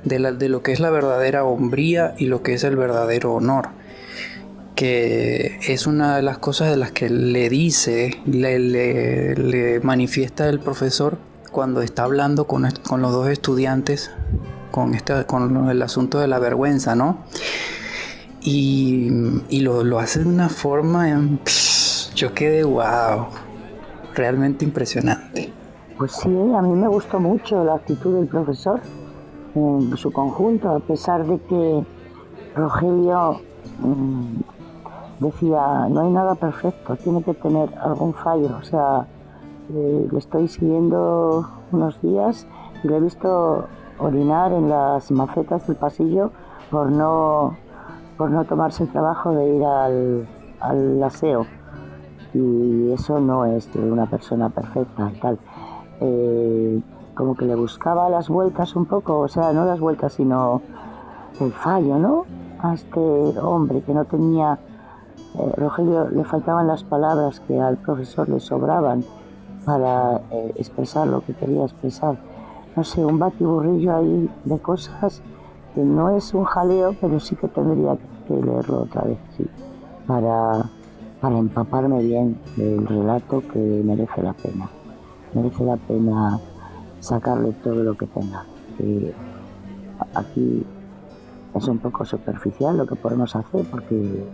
de 0.06 0.20
la 0.20 0.32
de 0.32 0.48
lo 0.48 0.64
que 0.64 0.72
es 0.72 0.80
la 0.80 0.90
verdadera 0.90 1.44
hombría 1.44 2.14
y 2.18 2.28
lo 2.28 2.44
que 2.44 2.54
es 2.54 2.64
el 2.64 2.78
verdadero 2.78 3.34
honor 3.34 3.70
que 4.78 5.58
es 5.68 5.88
una 5.88 6.18
de 6.18 6.22
las 6.22 6.38
cosas 6.38 6.70
de 6.70 6.78
las 6.78 6.92
que 6.92 7.10
le 7.10 7.50
dice, 7.50 8.22
le, 8.28 9.80
manifiesta 9.82 10.48
el 10.48 10.60
profesor 10.60 11.18
cuando 11.52 11.82
está 11.82 12.04
hablando 12.04 12.46
con, 12.46 12.62
los 12.62 13.12
dos 13.12 13.28
estudiantes 13.28 14.12
con, 14.70 14.94
este, 14.94 15.26
con 15.26 15.68
el 15.68 15.82
asunto 15.82 16.20
de 16.20 16.28
la 16.28 16.38
vergüenza, 16.38 16.96
¿no? 16.96 17.24
Y, 18.42 19.10
lo, 19.50 19.98
hace 19.98 20.20
de 20.20 20.30
una 20.30 20.48
forma, 20.48 21.10
en, 21.10 21.40
yo 22.14 22.36
quedé 22.36 22.64
wow, 22.64 23.30
realmente 24.14 24.64
impresionante. 24.64 25.52
Pues 25.98 26.12
sí, 26.12 26.30
a 26.30 26.62
mí 26.62 26.70
me 26.70 26.88
gustó 26.88 27.20
mucho 27.20 27.64
la 27.64 27.74
actitud 27.74 28.14
del 28.20 28.28
profesor 28.28 28.80
en 29.56 29.98
su 29.98 30.12
conjunto, 30.12 30.70
a 30.70 30.80
pesar 30.82 31.26
de 31.26 31.40
que 31.40 31.84
Rogelio 32.56 33.42
mm, 33.80 34.57
decía, 35.20 35.88
no 35.90 36.02
hay 36.02 36.12
nada 36.12 36.36
perfecto, 36.36 36.96
tiene 36.98 37.24
que 37.24 37.34
tener 37.34 37.70
algún 37.80 38.14
fallo. 38.14 38.58
O 38.60 38.64
sea, 38.64 39.08
eh, 39.74 40.08
le 40.12 40.20
estoy 40.20 40.48
siguiendo 40.48 41.48
unos 41.72 42.02
días 42.02 42.48
y 42.84 42.88
le 42.88 42.98
he 42.98 43.00
visto 43.00 43.66
orinar 44.00 44.54
en 44.54 44.70
las 44.70 45.12
macetas 45.12 45.68
del 45.68 45.76
pasillo 45.76 46.32
por 46.70 46.92
no, 46.92 47.58
por 48.18 48.30
no 48.30 48.46
tomarse 48.46 48.84
el 48.84 48.92
trabajo 48.92 49.32
de 49.32 49.56
ir 49.56 49.64
al, 49.64 50.28
al 50.60 51.04
aseo. 51.04 51.46
Y 52.34 52.92
eso 52.92 53.20
no 53.20 53.46
es 53.46 53.72
de 53.74 53.92
una 53.92 54.06
persona 54.06 54.50
perfecta 54.50 55.12
y 55.14 55.20
tal. 55.20 55.40
Eh, 56.00 56.82
como 57.16 57.36
que 57.36 57.46
le 57.46 57.56
buscaba 57.56 58.10
las 58.10 58.30
vueltas 58.30 58.76
un 58.76 58.86
poco, 58.86 59.20
o 59.20 59.28
sea, 59.28 59.52
no 59.52 59.66
las 59.66 59.80
vueltas, 59.80 60.14
sino 60.14 60.62
el 61.40 61.52
fallo, 61.52 61.98
¿no? 61.98 62.26
A 62.60 62.76
este 62.76 63.00
hombre 63.42 63.82
que 63.82 63.94
no 63.94 64.06
tenía, 64.06 64.60
eh, 65.40 65.52
Rogelio, 65.58 66.10
le 66.10 66.24
faltaban 66.24 66.68
las 66.68 66.84
palabras 66.84 67.40
que 67.42 67.60
al 67.60 67.78
profesor 67.78 68.30
le 68.30 68.40
sobraban 68.40 69.04
para 69.66 70.22
eh, 70.32 70.54
expresar 70.56 71.08
lo 71.08 71.22
que 71.22 71.34
quería 71.34 71.64
expresar. 71.64 72.18
No 72.76 72.84
sé, 72.84 73.04
un 73.04 73.20
batiburrillo 73.20 73.96
ahí 73.96 74.30
de 74.46 74.60
cosas 74.60 75.22
que 75.74 75.82
no 75.82 76.10
es 76.16 76.34
un 76.34 76.44
jaleo, 76.44 76.96
pero 77.00 77.20
sí 77.20 77.36
que 77.36 77.48
tendría 77.48 77.98
que 78.28 78.34
leerlo 78.34 78.82
otra 78.82 79.04
vez, 79.04 79.18
sí, 79.36 79.46
para, 80.06 80.70
para 81.22 81.38
empaparme 81.38 82.02
bien 82.02 82.40
del 82.56 82.86
relato 82.86 83.42
que 83.52 83.60
merece 83.60 84.22
la 84.22 84.34
pena 84.34 84.70
merece 85.34 85.64
la 85.64 85.78
pena 85.78 86.40
sacarle 87.00 87.52
todo 87.64 87.84
lo 87.84 87.96
que 87.96 88.08
tenga. 88.08 88.46
Aquí 90.14 90.66
es 91.56 91.68
un 91.68 91.80
poco 91.80 92.06
superficial 92.06 92.78
lo 92.78 92.86
que 92.86 92.96
podemos 92.96 93.36
hacer 93.36 93.66
porque 93.70 94.26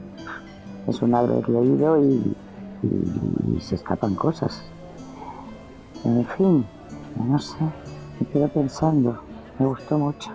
es 0.87 1.01
un 1.01 1.15
haber 1.15 1.47
leído 1.49 2.01
y, 2.03 2.35
y- 2.83 3.61
se 3.61 3.75
escapan 3.75 4.15
cosas. 4.15 4.61
En 6.03 6.25
fin, 6.37 6.65
no 7.15 7.39
sé, 7.39 7.55
me 8.19 8.27
quedo 8.27 8.47
pensando, 8.49 9.21
me 9.59 9.65
gustó 9.67 9.97
mucho. 9.97 10.31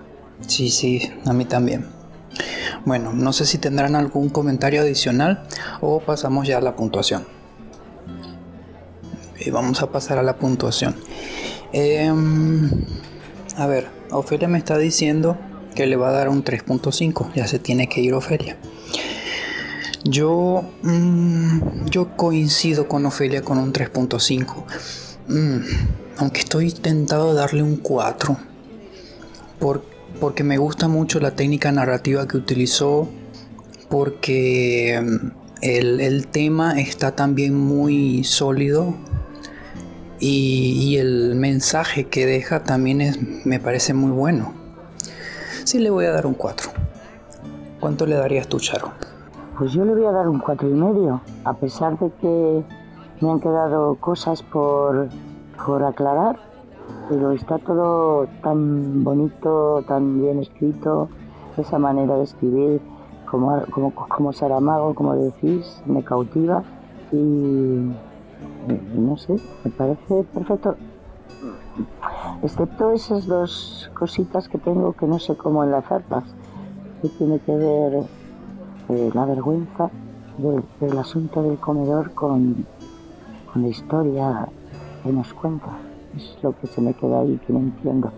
Sí, 0.47 0.71
sí, 0.71 1.11
a 1.27 1.33
mí 1.33 1.45
también. 1.45 1.87
Bueno, 2.87 3.13
no 3.13 3.33
sé 3.33 3.45
si 3.45 3.59
tendrán 3.59 3.97
algún 3.97 4.29
comentario 4.31 4.81
adicional 4.81 5.47
o 5.81 6.01
pasamos 6.01 6.47
ya 6.47 6.59
a 6.59 6.61
la 6.61 6.77
puntuación. 6.77 7.27
Y 9.41 9.51
vamos 9.51 9.83
a 9.83 9.91
pasar 9.93 10.19
a 10.19 10.23
la 10.23 10.37
puntuación. 10.37 10.95
Em, 11.73 12.71
a 13.57 13.67
ver, 13.67 13.89
Ofelia 14.11 14.49
me 14.49 14.59
está 14.59 14.79
diciendo 14.79 15.37
que 15.75 15.87
le 15.87 15.97
va 15.97 16.09
a 16.09 16.13
dar 16.13 16.29
un 16.29 16.43
3.5. 16.45 17.31
Ya 17.35 17.47
se 17.47 17.59
tiene 17.59 17.89
que 17.89 18.01
ir 18.01 18.15
Ofelia. 18.15 18.57
Yo, 20.11 20.65
mm, 20.83 21.87
yo 21.91 22.17
coincido 22.17 22.89
con 22.89 23.05
Ofelia 23.05 23.43
con 23.43 23.59
un 23.59 23.73
3.5. 23.75 24.65
Mm, 25.29 25.59
aunque 26.17 26.41
estoy 26.41 26.73
tentado 26.73 27.31
a 27.31 27.35
darle 27.35 27.63
un 27.63 27.77
4. 27.77 28.39
Por- 29.59 29.85
porque 30.19 30.43
me 30.45 30.57
gusta 30.57 30.89
mucho 30.89 31.21
la 31.21 31.33
técnica 31.33 31.71
narrativa 31.73 32.27
que 32.27 32.39
utilizó. 32.39 33.09
Porque 33.91 34.99
mm, 35.03 35.27
el, 35.63 36.01
el 36.01 36.27
tema 36.29 36.81
está 36.81 37.15
también 37.15 37.55
muy 37.55 38.25
sólido. 38.25 38.95
Y, 40.21 40.73
y 40.81 40.97
el 40.97 41.35
mensaje 41.37 42.05
que 42.09 42.25
deja 42.27 42.65
también 42.65 43.01
es, 43.03 43.19
me 43.45 43.61
parece 43.61 43.93
muy 43.95 44.11
bueno. 44.11 44.55
Sí 45.65 45.79
le 45.79 45.91
voy 45.91 46.07
a 46.07 46.13
dar 46.13 46.27
un 46.27 46.35
4. 46.35 46.71
¿Cuánto 47.79 48.07
le 48.07 48.17
darías 48.17 48.49
tú, 48.49 48.59
Charo? 48.59 48.93
Pues 49.59 49.73
yo 49.73 49.85
le 49.85 49.93
voy 49.93 50.05
a 50.05 50.13
dar 50.13 50.29
un 50.29 50.39
cuatro 50.39 50.69
y 50.69 50.73
medio, 50.73 51.21
a 51.43 51.53
pesar 51.55 51.99
de 51.99 52.13
que 52.13 52.65
me 53.21 53.29
han 53.29 53.41
quedado 53.41 53.97
cosas 53.97 54.41
por, 54.45 55.09
por 55.67 55.83
aclarar, 55.83 56.39
pero 57.09 57.33
está 57.33 57.59
todo 57.59 58.29
tan 58.41 59.03
bonito, 59.03 59.83
tan 59.89 60.23
bien 60.23 60.39
escrito, 60.39 61.09
esa 61.57 61.77
manera 61.77 62.15
de 62.15 62.23
escribir, 62.23 62.81
como, 63.29 63.61
como, 63.73 63.93
como 63.93 64.33
Saramago, 64.33 64.95
como 64.95 65.17
decís, 65.17 65.83
me 65.87 66.05
cautiva 66.05 66.63
y 67.11 67.17
no 68.95 69.17
sé, 69.17 69.35
me 69.65 69.73
parece 69.73 70.23
perfecto. 70.33 70.77
Excepto 72.45 72.93
esas 72.93 73.27
dos 73.27 73.91
cositas 73.93 74.49
que 74.49 74.59
tengo 74.59 74.93
que 74.93 75.09
no 75.09 75.19
sé 75.19 75.37
cómo 75.37 75.65
enlazarlas, 75.65 76.23
que 77.03 77.09
tiene 77.09 77.41
que 77.41 77.57
ver 77.57 78.18
eh, 78.89 79.11
la 79.15 79.25
vergüenza 79.25 79.91
del, 80.39 80.99
asunto 80.99 81.43
del 81.43 81.59
comedor 81.59 82.13
con, 82.15 82.67
con 83.53 83.63
la 83.63 83.69
historia 83.69 84.49
que 85.03 85.13
nos 85.13 85.33
cuenta. 85.35 85.67
Es 86.17 86.37
lo 86.43 86.59
que 86.59 86.67
se 86.67 86.81
me 86.81 86.95
queda 86.95 87.21
ahí 87.21 87.39
que 87.47 87.53
no 87.53 87.59
entiendo. 87.61 88.13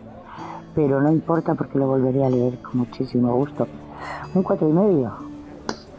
Pero 0.75 1.01
no 1.01 1.11
importa 1.11 1.55
porque 1.55 1.79
lo 1.79 1.87
volveré 1.87 2.25
a 2.25 2.31
leer 2.31 2.59
con 2.63 2.79
muchísimo 2.79 3.35
gusto. 3.35 3.67
Un 4.35 4.43
cuatro 4.43 4.69
y 4.69 4.73
medio. 4.73 5.13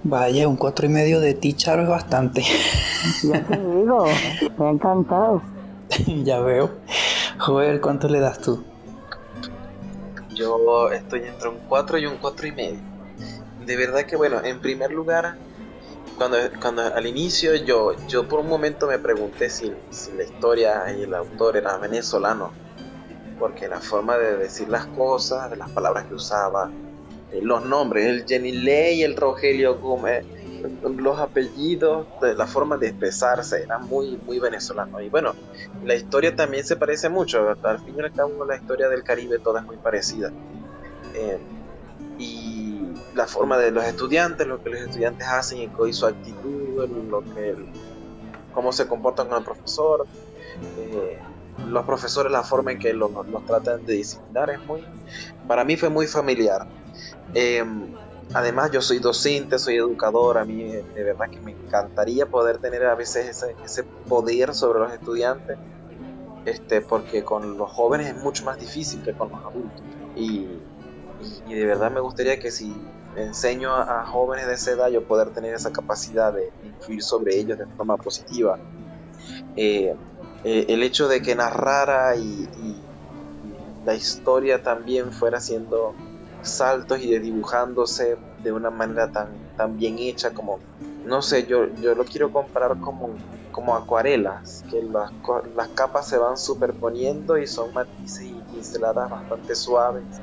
Vaya, 0.03 0.47
un 0.47 0.55
cuatro 0.55 0.86
y 0.88 0.89
medio 0.89 1.19
de 1.19 1.34
ti, 1.34 1.53
Charo, 1.53 1.84
es 1.84 1.89
bastante. 1.89 2.43
Ya 3.23 3.43
te 3.45 3.60
digo, 3.75 4.05
me 4.57 4.65
ha 4.65 4.69
encantado. 4.69 5.41
ya 6.23 6.39
veo. 6.39 6.71
Joder, 7.38 7.81
¿cuánto 7.81 8.07
le 8.07 8.19
das 8.19 8.39
tú? 8.39 8.63
Yo 10.34 10.89
estoy 10.91 11.23
entre 11.23 11.49
un 11.49 11.57
4 11.67 11.97
y 11.99 12.05
un 12.05 12.17
cuatro 12.17 12.47
y 12.47 12.51
medio. 12.51 12.79
De 13.65 13.76
verdad 13.78 14.06
que 14.06 14.15
bueno, 14.15 14.43
en 14.43 14.60
primer 14.60 14.91
lugar, 14.91 15.38
cuando, 16.17 16.38
cuando 16.60 16.82
al 16.82 17.06
inicio 17.06 17.56
yo, 17.56 17.95
yo 18.08 18.28
por 18.28 18.39
un 18.39 18.47
momento 18.47 18.88
me 18.88 19.00
pregunté 19.00 19.50
si, 19.50 19.71
si 19.89 20.12
la 20.13 20.24
historia 20.24 20.95
y 20.97 21.04
el 21.04 21.13
autor 21.13 21.58
era 21.58 21.78
venezolano, 21.78 22.52
porque 23.39 23.67
la 23.67 23.80
forma 23.80 24.17
de 24.17 24.38
decir 24.38 24.69
las 24.69 24.88
cosas, 24.88 25.56
las 25.58 25.69
palabras 25.71 26.06
que 26.06 26.15
usaba, 26.15 26.71
los 27.41 27.65
nombres, 27.65 28.08
el 28.08 28.26
Jenny 28.28 28.52
Ley, 28.52 29.04
el 29.04 29.15
Rogelio 29.15 29.80
Gómez, 29.80 30.26
los 30.84 31.19
apellidos, 31.19 32.08
la 32.21 32.45
forma 32.45 32.78
de 32.78 32.89
expresarse, 32.89 33.63
era 33.63 33.80
muy, 33.80 34.17
muy 34.17 34.39
venezolano. 34.39 35.02
Y 35.02 35.10
bueno, 35.10 35.34
la 35.84 35.95
historia 35.95 36.36
también 36.36 36.65
se 36.65 36.76
parece 36.76 37.10
mucho, 37.10 37.56
al 37.63 37.80
fin 37.80 37.95
y 37.97 38.02
al 38.02 38.12
cabo 38.12 38.45
la 38.45 38.56
historia 38.56 38.89
del 38.89 39.04
Caribe 39.04 39.39
toda 39.39 39.62
es 39.62 39.65
muy 39.65 39.78
parecida. 39.78 40.32
Eh, 41.15 41.39
la 43.15 43.28
forma 43.28 43.58
de 43.58 43.71
los 43.71 43.84
estudiantes, 43.84 44.47
lo 44.47 44.63
que 44.63 44.69
los 44.69 44.82
estudiantes 44.82 45.28
hacen 45.28 45.60
y 45.60 45.93
su 45.93 46.06
actitud, 46.06 46.88
lo 47.10 47.21
que, 47.21 47.56
cómo 48.54 48.71
se 48.71 48.88
comportan 48.88 49.28
con 49.28 49.38
el 49.39 49.43
profesor. 49.43 50.06
Eh, 50.78 51.19
los 51.67 51.86
profesores, 51.86 52.32
la 52.32 52.43
forma 52.43 52.71
en 52.71 52.80
que 52.80 52.93
los, 52.93 53.12
tratan 53.45 53.86
de 53.86 53.93
disciplinar 53.93 54.50
es 54.50 54.60
muy, 54.65 54.86
para 55.47 55.63
mí 55.63 55.78
fue 55.78 55.89
muy 55.89 56.08
familiar. 56.08 56.67
Em, 57.34 57.93
además, 58.34 58.71
yo 58.71 58.82
soy 58.82 59.00
docente, 59.00 59.60
soy 59.60 59.76
educador, 59.76 60.38
a 60.38 60.45
mí 60.45 60.63
de 60.63 61.04
verdad 61.04 61.30
que 61.30 61.39
me 61.39 61.52
encantaría 61.52 62.26
poder 62.26 62.58
tener 62.58 62.86
a 62.86 62.95
veces 62.95 63.43
ese, 63.63 63.84
poder 64.08 64.54
sobre 64.54 64.80
los 64.80 64.93
estudiantes, 64.93 65.58
este, 66.45 66.82
porque 66.82 67.24
con 67.24 67.58
los 67.58 67.69
jóvenes 67.69 68.08
es 68.08 68.17
mucho 68.17 68.43
más 68.45 68.60
difícil 68.60 69.04
que 69.04 69.13
con 69.13 69.30
los 69.30 69.39
adultos. 69.39 69.82
Y, 70.15 70.47
de 71.47 71.65
verdad 71.65 71.91
me 71.91 72.00
gustaría 72.00 72.39
que 72.39 72.50
si 72.50 72.76
enseño 73.15 73.74
a, 73.74 74.06
jóvenes 74.06 74.47
de 74.47 74.54
esa 74.54 74.71
edad 74.71 74.89
yo 74.89 75.04
poder 75.04 75.32
tener 75.32 75.54
esa 75.54 75.71
capacidad 75.71 76.34
de 76.34 76.52
influir 76.63 77.04
sobre 77.04 77.38
ellos 77.38 77.58
de 77.58 77.65
forma 77.65 77.97
positiva. 77.97 78.58
Eh, 79.56 79.95
eh, 80.43 80.65
el 80.69 80.84
hecho 80.84 81.08
de 81.08 81.21
que 81.21 81.36
narrara 81.36 82.15
y, 82.15 82.47
la 83.86 83.95
historia 83.95 84.62
también 84.62 85.12
fuera 85.12 85.39
haciendo 85.39 85.95
saltos 86.43 87.02
y 87.02 87.17
dibujándose 87.17 88.15
de 88.43 88.52
una 88.52 88.69
manera 88.69 89.12
tan, 89.12 89.30
tan 89.58 89.76
bien 89.76 89.97
hecha 89.97 90.36
como, 90.36 90.60
no 91.04 91.24
sé, 91.24 91.47
yo, 91.47 91.65
yo 91.82 91.95
lo 91.95 92.06
quiero 92.06 92.32
comparar 92.32 92.80
como, 92.80 93.10
como 93.52 93.76
acuarelas, 93.76 94.63
que 94.69 94.84
las, 94.84 95.12
las 95.56 95.67
capas 95.69 96.08
se 96.08 96.19
van 96.19 96.38
superponiendo 96.38 97.39
y 97.39 97.47
son 97.47 97.74
matices 97.74 98.28
y 98.28 98.43
pinceladas 98.52 99.10
bastante 99.10 99.56
suaves 99.56 100.21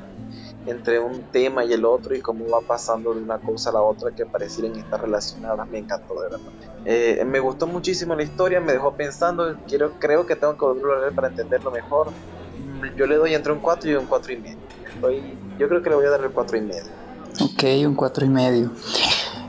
entre 0.65 0.99
un 0.99 1.23
tema 1.31 1.63
y 1.63 1.73
el 1.73 1.85
otro 1.85 2.15
y 2.15 2.21
cómo 2.21 2.47
va 2.49 2.61
pasando 2.61 3.13
de 3.13 3.21
una 3.21 3.39
cosa 3.39 3.69
a 3.69 3.73
la 3.73 3.81
otra 3.81 4.11
que 4.11 4.25
parecieran 4.25 4.77
estar 4.77 5.01
relacionadas. 5.01 5.67
Me 5.69 5.79
encantó, 5.79 6.15
de 6.15 6.21
verdad. 6.21 6.39
Eh, 6.85 7.23
me 7.25 7.39
gustó 7.39 7.67
muchísimo 7.67 8.15
la 8.15 8.23
historia, 8.23 8.59
me 8.59 8.73
dejó 8.73 8.93
pensando, 8.93 9.55
quiero, 9.67 9.93
creo 9.99 10.25
que 10.25 10.35
tengo 10.35 10.57
que 10.57 10.65
volverlo 10.65 10.93
a 10.95 10.99
leer 10.99 11.13
para 11.13 11.29
entenderlo 11.29 11.71
mejor. 11.71 12.09
Yo 12.95 13.05
le 13.05 13.15
doy 13.15 13.33
entre 13.33 13.51
un 13.51 13.59
4 13.59 13.89
y 13.89 13.95
un 13.95 14.05
4 14.05 14.33
y 14.33 14.37
medio. 14.37 14.57
yo 15.57 15.67
creo 15.67 15.81
que 15.81 15.89
le 15.89 15.95
voy 15.95 16.05
a 16.05 16.09
dar 16.09 16.21
el 16.23 16.31
4 16.31 16.57
y 16.57 16.61
medio. 16.61 16.83
Ok, 17.41 17.63
un 17.85 17.95
4 17.95 18.25
y 18.25 18.29
medio. 18.29 18.71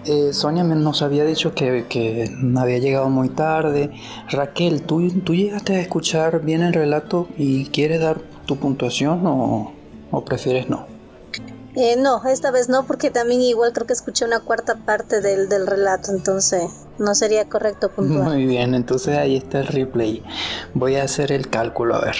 Eh, 0.06 0.32
Sonia 0.32 0.64
nos 0.64 1.02
había 1.02 1.24
dicho 1.24 1.54
que, 1.54 1.86
que, 1.88 2.30
había 2.56 2.78
llegado 2.78 3.10
muy 3.10 3.28
tarde. 3.28 3.90
Raquel, 4.30 4.82
¿tú, 4.82 5.08
¿tú 5.20 5.34
llegaste 5.34 5.76
a 5.76 5.80
escuchar 5.80 6.40
bien 6.42 6.62
el 6.62 6.72
relato 6.72 7.28
y 7.36 7.66
quieres 7.66 8.00
dar 8.00 8.18
tu 8.46 8.56
puntuación 8.56 9.26
o, 9.26 9.72
o 10.10 10.24
prefieres 10.24 10.70
no? 10.70 10.89
Eh, 11.76 11.94
no, 11.96 12.20
esta 12.26 12.50
vez 12.50 12.68
no, 12.68 12.85
porque 12.85 13.11
también 13.11 13.40
igual 13.42 13.72
creo 13.72 13.87
que 13.87 13.92
escuché 13.92 14.24
una 14.24 14.40
cuarta 14.40 14.74
parte 14.76 15.20
del, 15.20 15.48
del 15.48 15.68
relato, 15.68 16.11
entonces 16.11 16.64
no 16.98 17.14
sería 17.14 17.48
correcto 17.48 17.90
puntuar. 17.94 18.24
Muy 18.24 18.46
bien, 18.46 18.74
entonces 18.74 19.16
ahí 19.16 19.37
está 19.37 19.61
el 19.61 19.68
replay. 19.68 20.24
Voy 20.74 20.96
a 20.96 21.04
hacer 21.04 21.30
el 21.33 21.48
cálculo, 21.48 21.94
a 21.94 22.00
ver. 22.00 22.16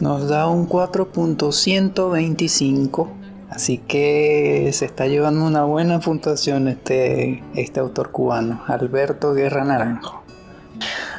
Nos 0.00 0.28
da 0.28 0.46
un 0.48 0.68
4.125, 0.68 3.08
así 3.50 3.78
que 3.78 4.68
se 4.72 4.84
está 4.84 5.06
llevando 5.06 5.46
una 5.46 5.64
buena 5.64 6.00
puntuación 6.00 6.68
este, 6.68 7.42
este 7.54 7.80
autor 7.80 8.10
cubano, 8.10 8.62
Alberto 8.66 9.32
Guerra 9.32 9.64
Naranjo. 9.64 10.20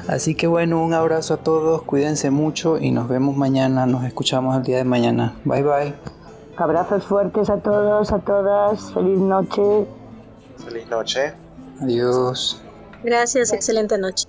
Así 0.08 0.36
que 0.36 0.46
bueno, 0.48 0.84
un 0.84 0.94
abrazo 0.94 1.36
a 1.36 1.38
todos, 1.38 1.84
cuídense 1.84 2.30
mucho 2.30 2.78
y 2.78 2.92
nos 2.92 3.08
vemos 3.08 3.38
mañana, 3.38 3.86
nos 3.86 4.04
escuchamos 4.04 4.58
el 4.58 4.64
día 4.64 4.76
de 4.78 4.84
mañana. 4.84 5.34
Bye 5.46 5.64
bye. 5.64 6.23
Abrazos 6.58 7.04
fuertes 7.06 7.50
a 7.50 7.58
todos, 7.58 8.12
a 8.12 8.20
todas. 8.20 8.94
Feliz 8.94 9.20
noche. 9.20 9.88
Feliz 10.64 10.88
noche. 10.88 11.34
Adiós. 11.82 12.62
Gracias, 13.04 13.52
excelente 13.52 13.98
noche. 13.98 14.28